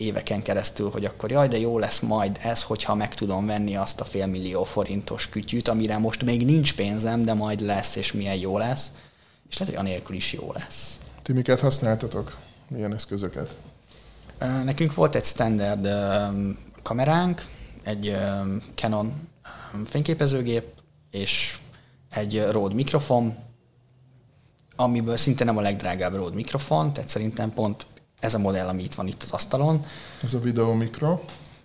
[0.00, 4.00] éveken keresztül, hogy akkor jaj, de jó lesz majd ez, hogyha meg tudom venni azt
[4.00, 8.58] a félmillió forintos kütyűt, amire most még nincs pénzem, de majd lesz, és milyen jó
[8.58, 8.90] lesz.
[9.50, 10.98] És lehet, hogy anélkül is jó lesz.
[11.22, 12.36] Ti miket használtatok?
[12.68, 13.56] Milyen eszközöket?
[14.64, 15.88] Nekünk volt egy standard
[16.82, 17.46] kameránk,
[17.82, 18.16] egy
[18.74, 19.28] Canon
[19.84, 20.64] fényképezőgép,
[21.10, 21.58] és
[22.10, 23.36] egy Rode mikrofon,
[24.76, 27.86] amiből szinte nem a legdrágább Rode mikrofon, tehát szerintem pont
[28.20, 29.84] ez a modell, ami itt van itt az asztalon.
[30.22, 31.20] Ez a videó mikro.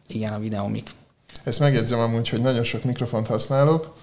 [0.08, 0.90] Igen, a videó mik.
[1.44, 3.96] Ezt megjegyzem amúgy, hogy nagyon sok mikrofont használok,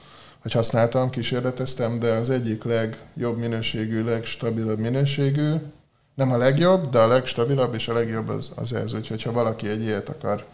[0.42, 5.55] hogy használtam, kísérleteztem, de az egyik legjobb minőségű, legstabilabb minőségű,
[6.14, 8.94] nem a legjobb, de a legstabilabb és a legjobb az, az ez.
[8.94, 10.44] Úgyhogy ha valaki egy ilyet akar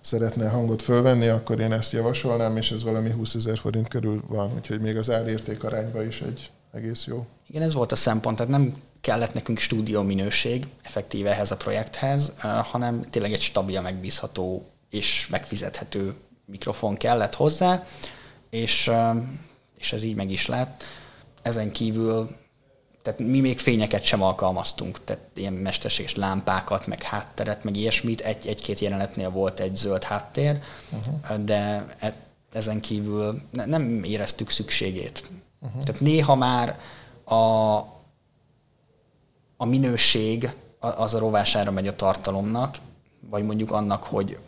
[0.00, 4.50] szeretne hangot fölvenni, akkor én ezt javasolnám, és ez valami 20 ezer forint körül van,
[4.54, 7.26] úgyhogy még az árérték arányban is egy egész jó.
[7.48, 12.32] Igen, ez volt a szempont, tehát nem kellett nekünk stúdió minőség effektíve ehhez a projekthez,
[12.62, 17.86] hanem tényleg egy stabil, megbízható és megfizethető mikrofon kellett hozzá,
[18.50, 18.90] és,
[19.78, 20.84] és ez így meg is lett.
[21.42, 22.36] Ezen kívül
[23.02, 28.20] tehát mi még fényeket sem alkalmaztunk, tehát ilyen mesterséges lámpákat, meg hátteret, meg ilyesmit.
[28.20, 30.58] Egy, egy-két jelenetnél volt egy zöld háttér,
[30.90, 31.44] uh-huh.
[31.44, 32.14] de e,
[32.52, 35.22] ezen kívül ne, nem éreztük szükségét.
[35.60, 35.82] Uh-huh.
[35.82, 36.78] Tehát néha már
[37.24, 37.78] a,
[39.60, 42.78] a minőség az a rovására megy a tartalomnak,
[43.30, 44.38] vagy mondjuk annak, hogy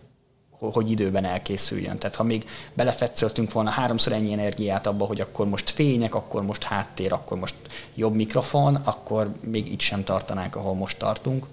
[0.68, 1.98] hogy időben elkészüljön.
[1.98, 6.62] Tehát ha még belefetszöltünk volna háromszor ennyi energiát abba, hogy akkor most fények, akkor most
[6.62, 7.54] háttér, akkor most
[7.94, 11.46] jobb mikrofon, akkor még itt sem tartanánk, ahol most tartunk.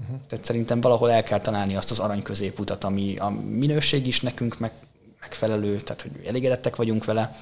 [0.00, 0.16] Uh-huh.
[0.28, 4.58] Tehát szerintem valahol el kell találni azt az arany középutat, ami a minőség is nekünk
[4.58, 4.72] meg,
[5.20, 7.36] megfelelő, tehát hogy elégedettek vagyunk vele,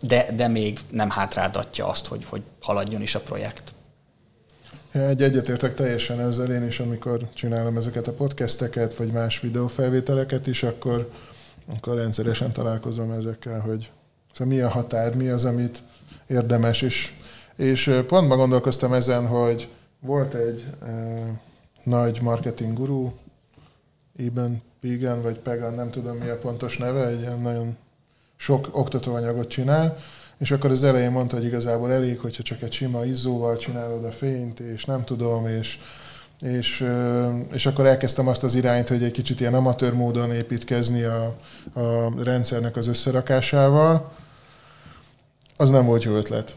[0.00, 3.74] de, de még nem hátrádatja azt, hogy, hogy haladjon is a projekt.
[4.96, 10.62] Egy egyetértek teljesen ezzel én is, amikor csinálom ezeket a podcasteket, vagy más videófelvételeket is,
[10.62, 11.10] akkor,
[11.76, 13.90] akkor rendszeresen találkozom ezekkel, hogy
[14.32, 15.82] szóval mi a határ, mi az, amit
[16.26, 16.82] érdemes.
[16.82, 17.12] És,
[17.56, 19.68] és pont ma gondolkoztam ezen, hogy
[20.00, 20.92] volt egy e,
[21.82, 23.10] nagy marketing guru,
[24.18, 27.76] Eben Pigan, vagy Pegan, nem tudom mi a pontos neve, egy ilyen nagyon
[28.36, 29.98] sok oktatóanyagot csinál,
[30.38, 34.10] és akkor az elején mondta, hogy igazából elég, hogyha csak egy sima izzóval csinálod a
[34.10, 35.78] fényt, és nem tudom, és,
[36.40, 36.86] és,
[37.52, 41.36] és akkor elkezdtem azt az irányt, hogy egy kicsit ilyen amatőr módon építkezni a,
[41.74, 44.12] a rendszernek az összerakásával,
[45.56, 46.54] az nem volt jó ötlet.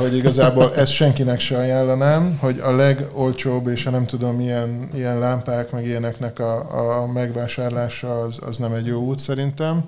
[0.00, 5.18] Hogy igazából ezt senkinek se ajánlanám, hogy a legolcsóbb és a nem tudom milyen ilyen
[5.18, 9.84] lámpák, meg ilyeneknek a, a megvásárlása az, az nem egy jó út szerintem,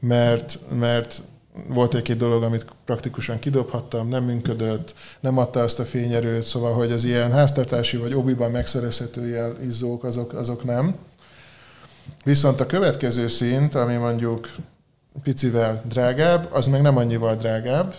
[0.00, 1.22] mert, mert
[1.68, 6.92] volt egy-két dolog, amit praktikusan kidobhattam, nem működött, nem adta azt a fényerőt, szóval, hogy
[6.92, 10.94] az ilyen háztartási vagy obiban megszerezhető ilyen izzók, azok, azok nem.
[12.24, 14.50] Viszont a következő szint, ami mondjuk
[15.22, 17.94] picivel drágább, az meg nem annyival drágább,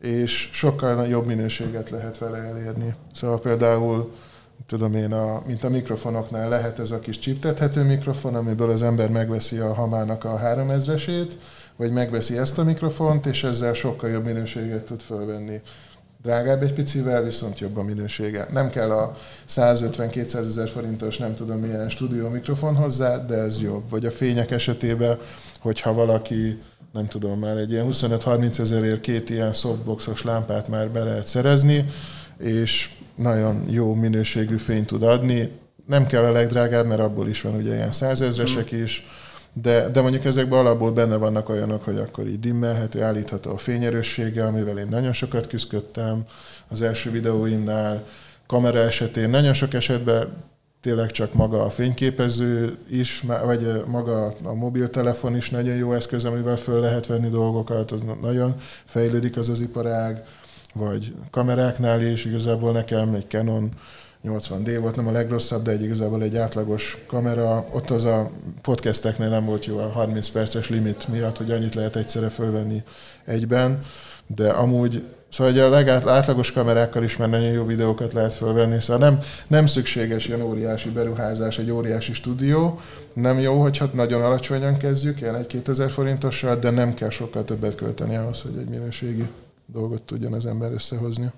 [0.00, 2.94] és sokkal jobb minőséget lehet vele elérni.
[3.12, 4.12] Szóval például,
[4.66, 9.10] tudom én, a, mint a mikrofonoknál lehet ez a kis csiptethető mikrofon, amiből az ember
[9.10, 11.32] megveszi a hamának a 3000-esét,
[11.76, 15.60] vagy megveszi ezt a mikrofont, és ezzel sokkal jobb minőséget tud fölvenni.
[16.22, 18.46] Drágább egy picivel, viszont jobb a minősége.
[18.50, 19.16] Nem kell a
[19.48, 23.90] 150-200 ezer forintos, nem tudom milyen stúdió mikrofon hozzá, de ez jobb.
[23.90, 25.18] Vagy a fények esetében
[25.64, 26.58] hogyha valaki
[26.92, 31.84] nem tudom, már egy ilyen 25-30 ezerért két ilyen softboxos lámpát már be lehet szerezni,
[32.38, 35.50] és nagyon jó minőségű fényt tud adni.
[35.86, 38.82] Nem kell a legdrágább, mert abból is van ugye ilyen százezresek mm.
[38.82, 39.06] is,
[39.62, 44.46] de, de mondjuk ezekben alapból benne vannak olyanok, hogy akkor így dimmelhető, állítható a fényerőssége,
[44.46, 46.24] amivel én nagyon sokat küzdöttem
[46.68, 48.06] az első videóimnál,
[48.46, 49.30] kamera esetén.
[49.30, 50.28] Nagyon sok esetben
[50.80, 56.56] tényleg csak maga a fényképező is, vagy maga a mobiltelefon is nagyon jó eszköz, amivel
[56.56, 60.24] föl lehet venni dolgokat, az nagyon fejlődik az az iparág,
[60.74, 63.72] vagy kameráknál is, igazából nekem egy Canon
[64.24, 67.66] 80D volt, nem a legrosszabb, de egy igazából egy átlagos kamera.
[67.72, 68.30] Ott az a
[68.62, 72.82] podcasteknél nem volt jó a 30 perces limit miatt, hogy annyit lehet egyszerre fölvenni
[73.24, 73.80] egyben,
[74.26, 75.02] de amúgy
[75.34, 79.66] Szóval ugye a legátlagos kamerákkal is már nagyon jó videókat lehet fölvenni, szóval nem, nem
[79.66, 82.80] szükséges ilyen óriási beruházás, egy óriási stúdió.
[83.14, 87.74] Nem jó, hogyha nagyon alacsonyan kezdjük, ilyen egy 2000 forintossal, de nem kell sokkal többet
[87.74, 89.28] költeni ahhoz, hogy egy minőségi
[89.66, 91.32] dolgot tudjon az ember összehozni.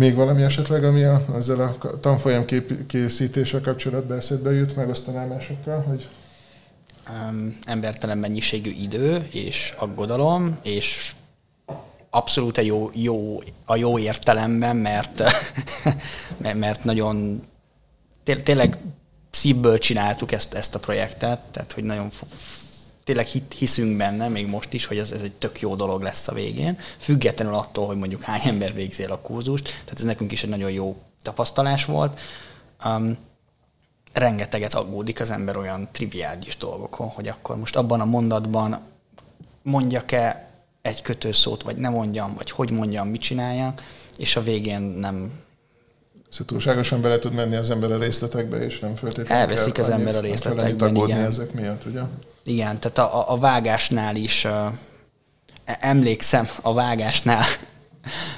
[0.00, 5.82] Még valami esetleg, ami a, ezzel a tanfolyam kép, készítéssel kapcsolatban eszedbe jut, megosztanál másokkal,
[5.82, 6.08] hogy
[7.08, 11.12] um, embertelen mennyiségű idő és aggodalom, és
[12.10, 15.22] abszolút a jó, jó, a jó értelemben, mert,
[16.64, 17.42] mert nagyon
[18.44, 18.76] tényleg
[19.30, 22.10] szívből csináltuk ezt, ezt a projektet, tehát hogy nagyon
[23.10, 26.32] tényleg hiszünk benne, még most is, hogy ez, ez egy tök jó dolog lesz a
[26.32, 30.42] végén, függetlenül attól, hogy mondjuk hány ember végzi el a kurzust, tehát ez nekünk is
[30.42, 32.18] egy nagyon jó tapasztalás volt.
[32.84, 33.16] Um,
[34.12, 38.80] rengeteget aggódik az ember olyan triviális dolgokon, hogy akkor most abban a mondatban
[39.62, 40.48] mondjak-e
[40.82, 43.82] egy kötőszót, vagy nem mondjam, vagy hogy mondjam, mit csináljak,
[44.16, 45.32] és a végén nem...
[46.28, 50.16] Szóval túlságosan bele tud menni az ember a részletekbe, és nem feltétlenül Elveszik az ember
[50.16, 51.18] a részletekben, igen.
[51.18, 52.00] ezek miatt, ugye?
[52.44, 54.52] Igen, tehát a, a vágásnál is uh,
[55.64, 57.44] emlékszem a vágásnál,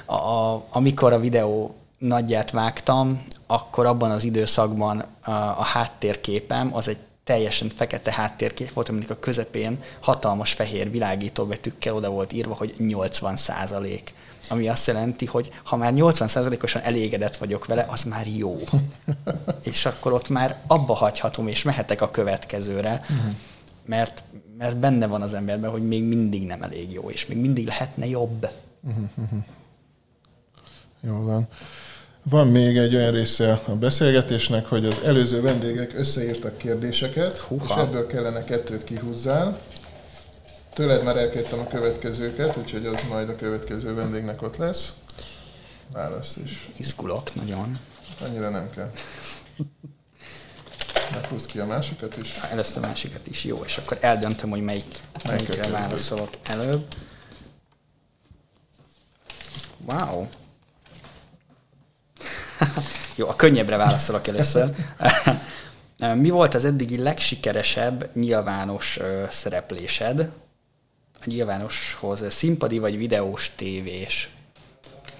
[0.04, 6.88] a, a, amikor a videó nagyját vágtam, akkor abban az időszakban a, a háttérképem az
[6.88, 12.54] egy teljesen fekete háttérkép volt, aminek a közepén hatalmas fehér világító betűkkel oda volt írva,
[12.54, 14.14] hogy 80 százalék.
[14.48, 18.58] Ami azt jelenti, hogy ha már 80 százalékosan elégedett vagyok vele, az már jó.
[19.72, 23.34] és akkor ott már abba hagyhatom, és mehetek a következőre, uh-huh.
[23.84, 24.22] Mert,
[24.58, 28.06] mert benne van az emberben, hogy még mindig nem elég jó, és még mindig lehetne
[28.06, 28.48] jobb.
[28.80, 29.44] Uh-huh.
[31.00, 31.48] Jó van.
[32.22, 37.64] Van még egy olyan része a beszélgetésnek, hogy az előző vendégek összeírtak kérdéseket, Húha.
[37.74, 39.58] és ebből kellene kettőt kihúzzál.
[40.74, 44.92] Tőled már elkértem a következőket, úgyhogy az majd a következő vendégnek ott lesz.
[45.92, 46.68] Válasz is.
[46.76, 47.78] Izgulok nagyon.
[48.24, 48.90] Annyira nem kell.
[51.14, 52.36] Meghúzd ki a másikat is.
[52.50, 56.86] Először a másikat is, jó, és akkor eldöntöm, hogy melyik, melyikre válaszolok előbb.
[59.84, 60.26] Wow.
[63.16, 64.70] Jó, a könnyebbre válaszolok először.
[66.14, 68.98] Mi volt az eddigi legsikeresebb nyilvános
[69.30, 70.20] szereplésed?
[71.20, 74.30] A nyilvánoshoz színpadi vagy videós tévés?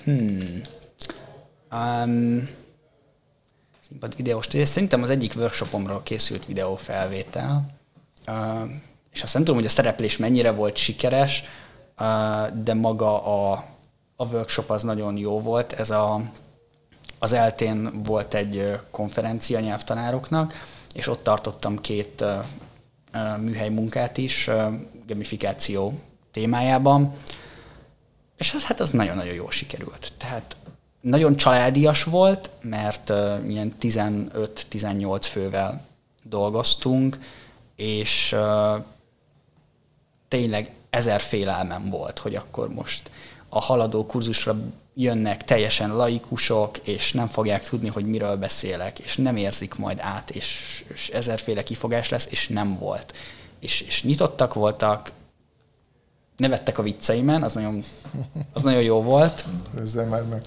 [0.05, 0.61] Hmm.
[1.72, 2.49] Um,
[3.93, 4.68] színpad videós tévés.
[4.68, 7.66] Szerintem az egyik workshopomról készült videófelvétel.
[9.12, 11.43] És azt nem tudom, hogy a szereplés mennyire volt sikeres,
[12.55, 13.64] de maga a,
[14.16, 15.72] a workshop az nagyon jó volt.
[15.72, 16.20] Ez a
[17.18, 20.53] az eltén volt egy konferencia nyelvtanároknak,
[20.95, 22.24] és ott tartottam két
[23.38, 24.51] műhely munkát is,
[25.07, 27.14] gamifikáció témájában,
[28.36, 30.12] és az, hát az nagyon-nagyon jól sikerült.
[30.16, 30.57] Tehát
[31.03, 35.85] nagyon családias volt, mert uh, ilyen 15-18 fővel
[36.23, 37.19] dolgoztunk,
[37.77, 38.85] és uh,
[40.29, 43.11] tényleg ezer félelmem volt, hogy akkor most
[43.49, 44.57] a haladó kurzusra
[44.95, 50.31] jönnek teljesen laikusok, és nem fogják tudni, hogy miről beszélek, és nem érzik majd át,
[50.31, 53.15] és, és ezerféle kifogás lesz, és nem volt.
[53.59, 55.13] És, és nyitottak voltak,
[56.37, 57.85] nevettek a vicceimen, az nagyon,
[58.53, 59.47] az nagyon jó volt.
[59.79, 60.43] Ezzel már meg,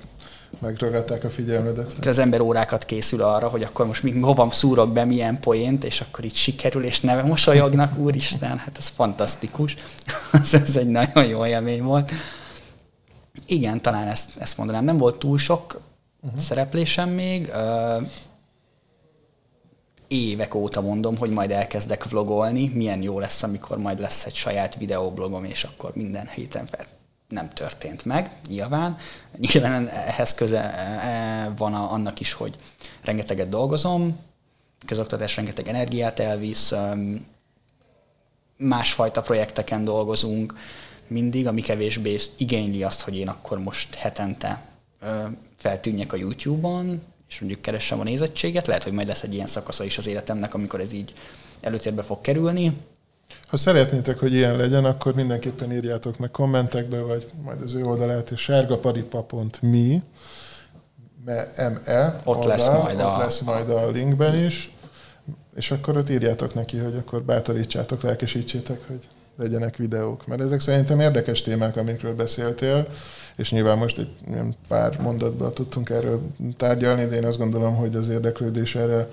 [0.59, 2.05] megragadták a figyelmedet.
[2.05, 6.01] Az ember órákat készül arra, hogy akkor most mi, hova szúrok be, milyen poént, és
[6.01, 9.75] akkor így sikerül, és neve mosolyognak, úristen, hát ez fantasztikus.
[10.51, 12.11] ez egy nagyon jó élmény volt.
[13.45, 14.83] Igen, talán ezt, ezt mondanám.
[14.83, 15.81] Nem volt túl sok
[16.21, 16.39] uh-huh.
[16.39, 17.51] szereplésem még.
[20.07, 22.71] Évek óta mondom, hogy majd elkezdek vlogolni.
[22.73, 26.85] Milyen jó lesz, amikor majd lesz egy saját videoblogom, és akkor minden héten fel
[27.30, 28.97] nem történt meg, nyilván.
[29.38, 32.55] Nyilván ehhez köze e, van annak is, hogy
[33.03, 34.19] rengeteget dolgozom,
[34.86, 36.73] közoktatás rengeteg energiát elvisz,
[38.57, 40.53] másfajta projekteken dolgozunk,
[41.07, 44.65] mindig, ami kevésbé igényli azt, hogy én akkor most hetente
[45.57, 48.67] feltűnjek a YouTube-on, és mondjuk keressem a nézettséget.
[48.67, 51.13] Lehet, hogy majd lesz egy ilyen szakasza is az életemnek, amikor ez így
[51.61, 52.78] előtérbe fog kerülni.
[53.47, 58.32] Ha szeretnétek, hogy ilyen legyen, akkor mindenképpen írjátok meg kommentekbe, vagy majd az ő oldalát,
[58.32, 60.01] és sárgaparipa.mi,
[61.26, 61.51] me,
[62.23, 63.17] ott, oldal, lesz majd, ott a...
[63.17, 64.71] lesz majd a linkben is,
[65.55, 69.07] és akkor ott írjátok neki, hogy akkor bátorítsátok, lelkesítsétek, hogy
[69.38, 70.28] legyenek videók.
[70.28, 72.88] Mert ezek szerintem érdekes témák, amikről beszéltél,
[73.36, 74.09] és nyilván most egy
[74.67, 76.21] pár mondatban tudtunk erről
[76.57, 79.09] tárgyalni, de én azt gondolom, hogy az érdeklődés erre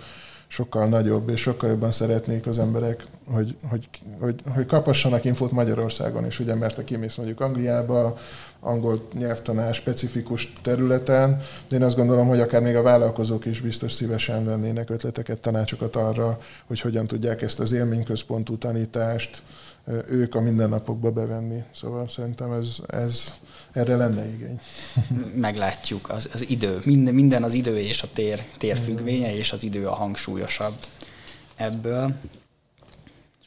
[0.53, 3.89] sokkal nagyobb, és sokkal jobban szeretnék az emberek, hogy, hogy,
[4.21, 8.19] hogy, hogy kapassanak infót Magyarországon is, ugye, mert te kimész mondjuk Angliába,
[8.61, 13.93] angol nyelvtanás specifikus területen, de én azt gondolom, hogy akár még a vállalkozók is biztos
[13.93, 19.43] szívesen vennének ötleteket, tanácsokat arra, hogy hogyan tudják ezt az élményközpontú tanítást
[20.09, 21.63] ők a mindennapokba bevenni.
[21.75, 23.33] Szóval szerintem ez, ez
[23.73, 24.61] erre lenne igény.
[25.35, 26.81] Meglátjuk, az, az idő.
[26.85, 30.75] Minden, minden az idő és a tér, tér függvénye, és az idő a hangsúlyosabb
[31.57, 32.15] ebből.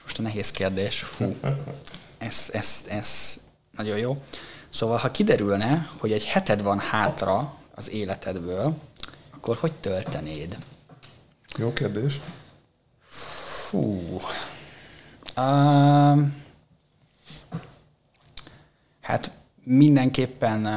[0.04, 1.00] Most a nehéz kérdés.
[1.00, 1.36] Fú,
[2.18, 3.40] ez, ez, ez
[3.78, 4.24] nagyon jó.
[4.70, 8.78] Szóval, ha kiderülne, hogy egy heted van hátra az életedből,
[9.30, 10.58] akkor hogy töltenéd?
[11.58, 12.20] Jó kérdés.
[13.70, 14.22] Fú.
[15.38, 16.22] Uh,
[19.02, 19.32] hát
[19.66, 20.68] mindenképpen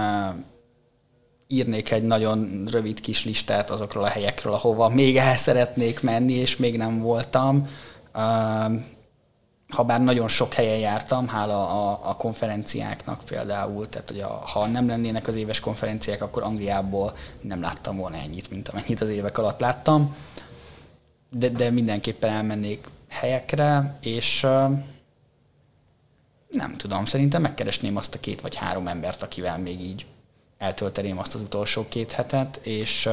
[1.47, 6.57] írnék egy nagyon rövid kis listát azokról a helyekről, ahova még el szeretnék menni, és
[6.57, 7.68] még nem voltam.
[8.14, 8.82] Uh,
[9.68, 14.66] ha bár nagyon sok helyen jártam, hála a, a konferenciáknak például, tehát hogy a, ha
[14.66, 19.39] nem lennének az éves konferenciák, akkor Angliából nem láttam volna ennyit, mint amennyit az évek
[19.39, 20.16] alatt láttam.
[21.30, 24.47] De, de mindenképpen elmennék helyekre, és
[26.51, 30.07] nem tudom, szerintem megkeresném azt a két vagy három embert, akivel még így
[30.59, 33.09] eltölteném azt az utolsó két hetet, és,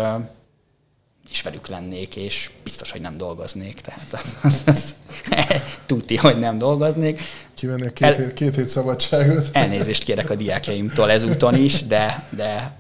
[1.30, 3.82] és velük lennék, és biztos, hogy nem dolgoznék.
[3.82, 4.96] Tehát az, az,
[5.86, 7.22] tuti, hogy nem dolgoznék.
[7.54, 9.50] Kivennék két, El, hét, két hét szabadságot.
[9.52, 12.78] Elnézést kérek a diákjaimtól ezúton is, de, de,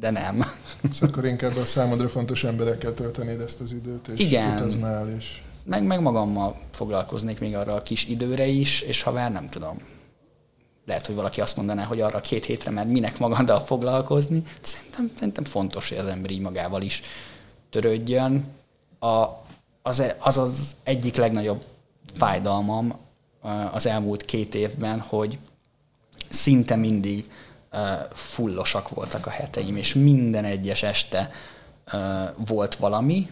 [0.00, 0.44] de nem.
[0.90, 4.56] És akkor inkább a számodra fontos emberekkel töltenéd ezt az időt, és Igen.
[4.56, 9.32] utaznál, és meg, meg magammal foglalkoznék még arra a kis időre is, és ha már
[9.32, 9.78] nem tudom,
[10.86, 14.42] lehet, hogy valaki azt mondaná, hogy arra két hétre, mert minek magaddal foglalkozni.
[14.60, 17.00] Szerintem, szerintem fontos, hogy az ember így magával is
[17.70, 18.44] törődjön.
[18.98, 19.24] A,
[19.82, 21.64] az, az az egyik legnagyobb
[22.14, 22.94] fájdalmam
[23.72, 25.38] az elmúlt két évben, hogy
[26.28, 27.30] szinte mindig
[28.12, 31.30] fullosak voltak a heteim, és minden egyes este
[32.36, 33.30] volt valami,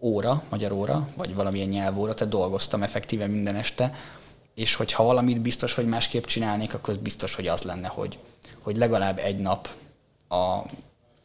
[0.00, 3.94] óra, magyar óra, vagy valamilyen nyelvóra, tehát dolgoztam effektíve minden este,
[4.54, 8.18] és hogyha valamit biztos, hogy másképp csinálnék, akkor az biztos, hogy az lenne, hogy,
[8.60, 9.68] hogy legalább egy nap
[10.28, 10.58] a,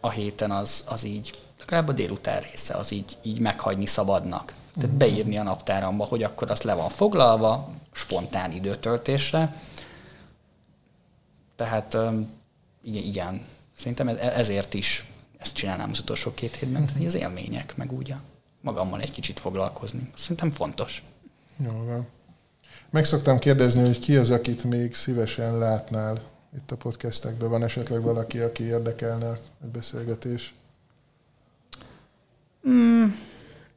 [0.01, 4.53] a héten az, az így, legalább a délután része az így, így meghagyni szabadnak.
[4.73, 4.97] Tehát mhm.
[4.97, 9.55] beírni a naptáramba, hogy akkor az le van foglalva, spontán időtöltésre.
[11.55, 11.93] Tehát
[12.83, 13.45] igen, igen.
[13.75, 15.05] szerintem ezért is
[15.37, 18.21] ezt csinálnám az utolsó két hétben, az élmények, meg úgy a
[18.61, 20.11] magammal egy kicsit foglalkozni.
[20.15, 21.03] Szerintem fontos.
[21.57, 22.07] Jó van.
[22.89, 26.21] Meg szoktam kérdezni, hogy ki az, akit még szívesen látnál
[26.55, 27.49] itt a podcastekben.
[27.49, 29.29] Van esetleg valaki, aki érdekelne
[29.61, 30.53] a beszélgetés?
[32.69, 33.05] Mm,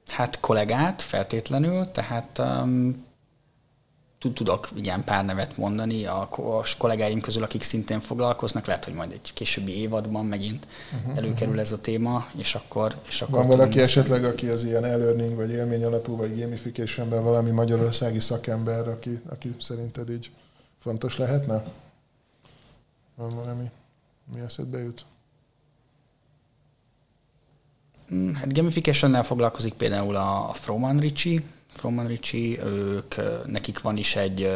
[0.07, 3.05] hát kollégát feltétlenül, tehát um,
[4.33, 9.13] tudok igen pár nevet mondani a, a kollégáim közül, akik szintén foglalkoznak, lehet, hogy majd
[9.13, 12.97] egy későbbi évadban megint uh-huh, előkerül ez a téma, és akkor...
[13.09, 17.51] És akkor Van valaki esetleg, aki az ilyen e-learning, vagy élmény alapú, vagy gamificationben valami
[17.51, 20.31] magyarországi szakember, aki, aki szerinted így
[20.81, 21.65] fontos lehetne?
[23.15, 23.71] Van valami,
[24.35, 25.05] mi eszedbe jut?
[28.15, 31.45] Mm, hát gamification foglalkozik például a Froman Ricci,
[31.75, 33.15] Froman Ricci, ők,
[33.47, 34.51] nekik van is egy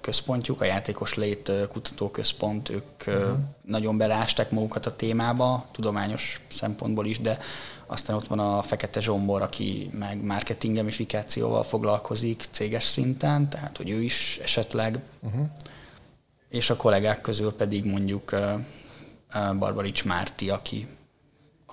[0.00, 3.38] központjuk, a Játékos Lét Kutatóközpont, ők uh-huh.
[3.64, 7.38] nagyon belásták magukat a témába, tudományos szempontból is, de
[7.86, 13.90] aztán ott van a Fekete Zsombor, aki meg marketing gamifikációval foglalkozik céges szinten, tehát hogy
[13.90, 15.46] ő is esetleg, uh-huh.
[16.48, 18.34] és a kollégák közül pedig mondjuk
[19.58, 20.86] Barbarics Márti, aki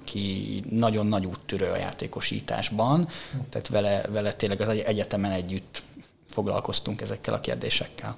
[0.08, 3.08] aki nagyon nagy úttörő a játékosításban,
[3.50, 5.84] tehát vele, vele tényleg az egyetemen együtt
[6.28, 8.16] foglalkoztunk ezekkel a kérdésekkel.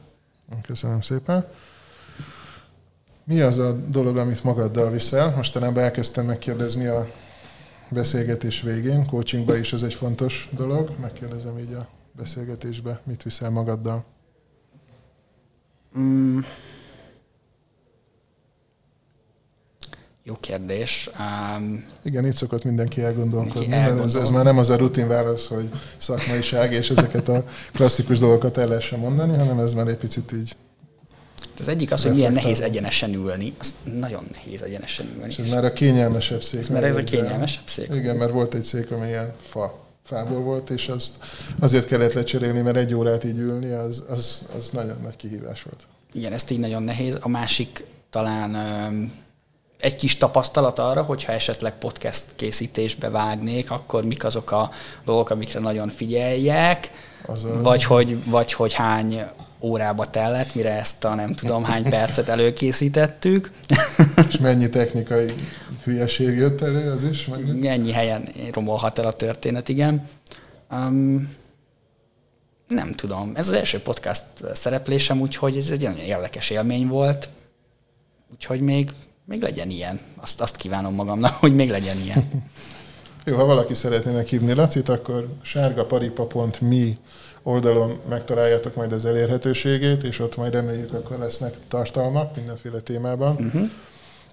[0.62, 1.48] Köszönöm szépen.
[3.24, 5.34] Mi az a dolog, amit magaddal viszel?
[5.36, 7.08] Mostanában elkezdtem megkérdezni a
[7.90, 10.92] beszélgetés végén, coachingba is ez egy fontos dolog.
[11.02, 14.06] Megkérdezem így a beszélgetésbe, mit viszel magaddal?
[15.98, 16.40] Mm,
[20.24, 21.10] Jó kérdés.
[21.58, 25.48] Um, Igen, itt szokott mindenki elgondolkodni, mert ez, ez már nem az a rutin válasz,
[25.48, 27.44] hogy szakmaiság, és ezeket a
[27.74, 30.56] klasszikus dolgokat el lehessen mondani, hanem ez már egy picit így
[31.60, 33.54] az egyik az, hogy milyen nehéz egyenesen ülni.
[33.60, 35.30] Az nagyon nehéz egyenesen ülni.
[35.30, 36.60] És ez már a kényelmesebb szék.
[36.60, 37.90] Ez már ez a kényelmesebb szék.
[37.94, 41.14] Igen, mert volt egy szék, ami ilyen fa, fából volt, és azt
[41.60, 45.88] azért kellett lecserélni, mert egy órát így ülni, az, az, az nagyon nagy kihívás volt.
[46.14, 47.18] Igen, ez így nagyon nehéz.
[47.22, 48.52] A másik talán
[49.80, 54.72] egy kis tapasztalat arra, hogyha esetleg podcast készítésbe vágnék, akkor mik azok a
[55.06, 56.92] dolgok, amikre nagyon figyeljek,
[57.26, 57.62] Azaz.
[57.62, 59.24] vagy hogy, vagy hogy hány
[59.60, 63.52] órába tellett, mire ezt a nem tudom hány percet előkészítettük.
[64.30, 65.34] És mennyi technikai
[65.84, 67.26] hülyeség jött elő, az is?
[67.26, 67.66] Meg...
[67.66, 70.08] Ennyi helyen romolhat el a történet, igen.
[70.72, 71.36] Um,
[72.68, 73.32] nem tudom.
[73.36, 77.30] Ez az első podcast szereplésem, úgyhogy ez egy nagyon érdekes élmény volt.
[78.32, 78.92] Úgyhogy még
[79.30, 80.00] még legyen ilyen.
[80.16, 82.30] Azt, azt kívánom magamnak, hogy még legyen ilyen.
[83.26, 86.98] Jó, ha valaki szeretnének hívni Lacit, akkor sárgaparipa.mi
[87.44, 93.36] oldalon megtaláljátok majd az elérhetőségét, és ott majd reméljük, akkor lesznek tartalmak mindenféle témában.
[93.36, 93.70] Uh-huh.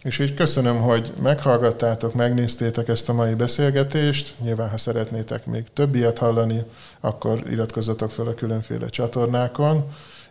[0.02, 4.34] És így köszönöm, hogy meghallgattátok, megnéztétek ezt a mai beszélgetést.
[4.42, 6.62] Nyilván, ha szeretnétek még több ilyet hallani,
[7.00, 9.84] akkor iratkozzatok fel a különféle csatornákon.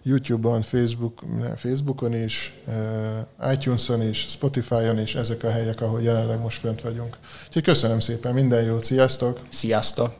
[0.08, 1.24] YouTube-on, Facebook,
[1.56, 7.18] Facebookon is, eh, iTunes-on is, Spotify-on is, ezek a helyek, ahol jelenleg most fönt vagyunk.
[7.48, 9.40] Úgyhogy köszönöm szépen, minden jót, sziasztok!
[9.50, 10.14] Sziasztok!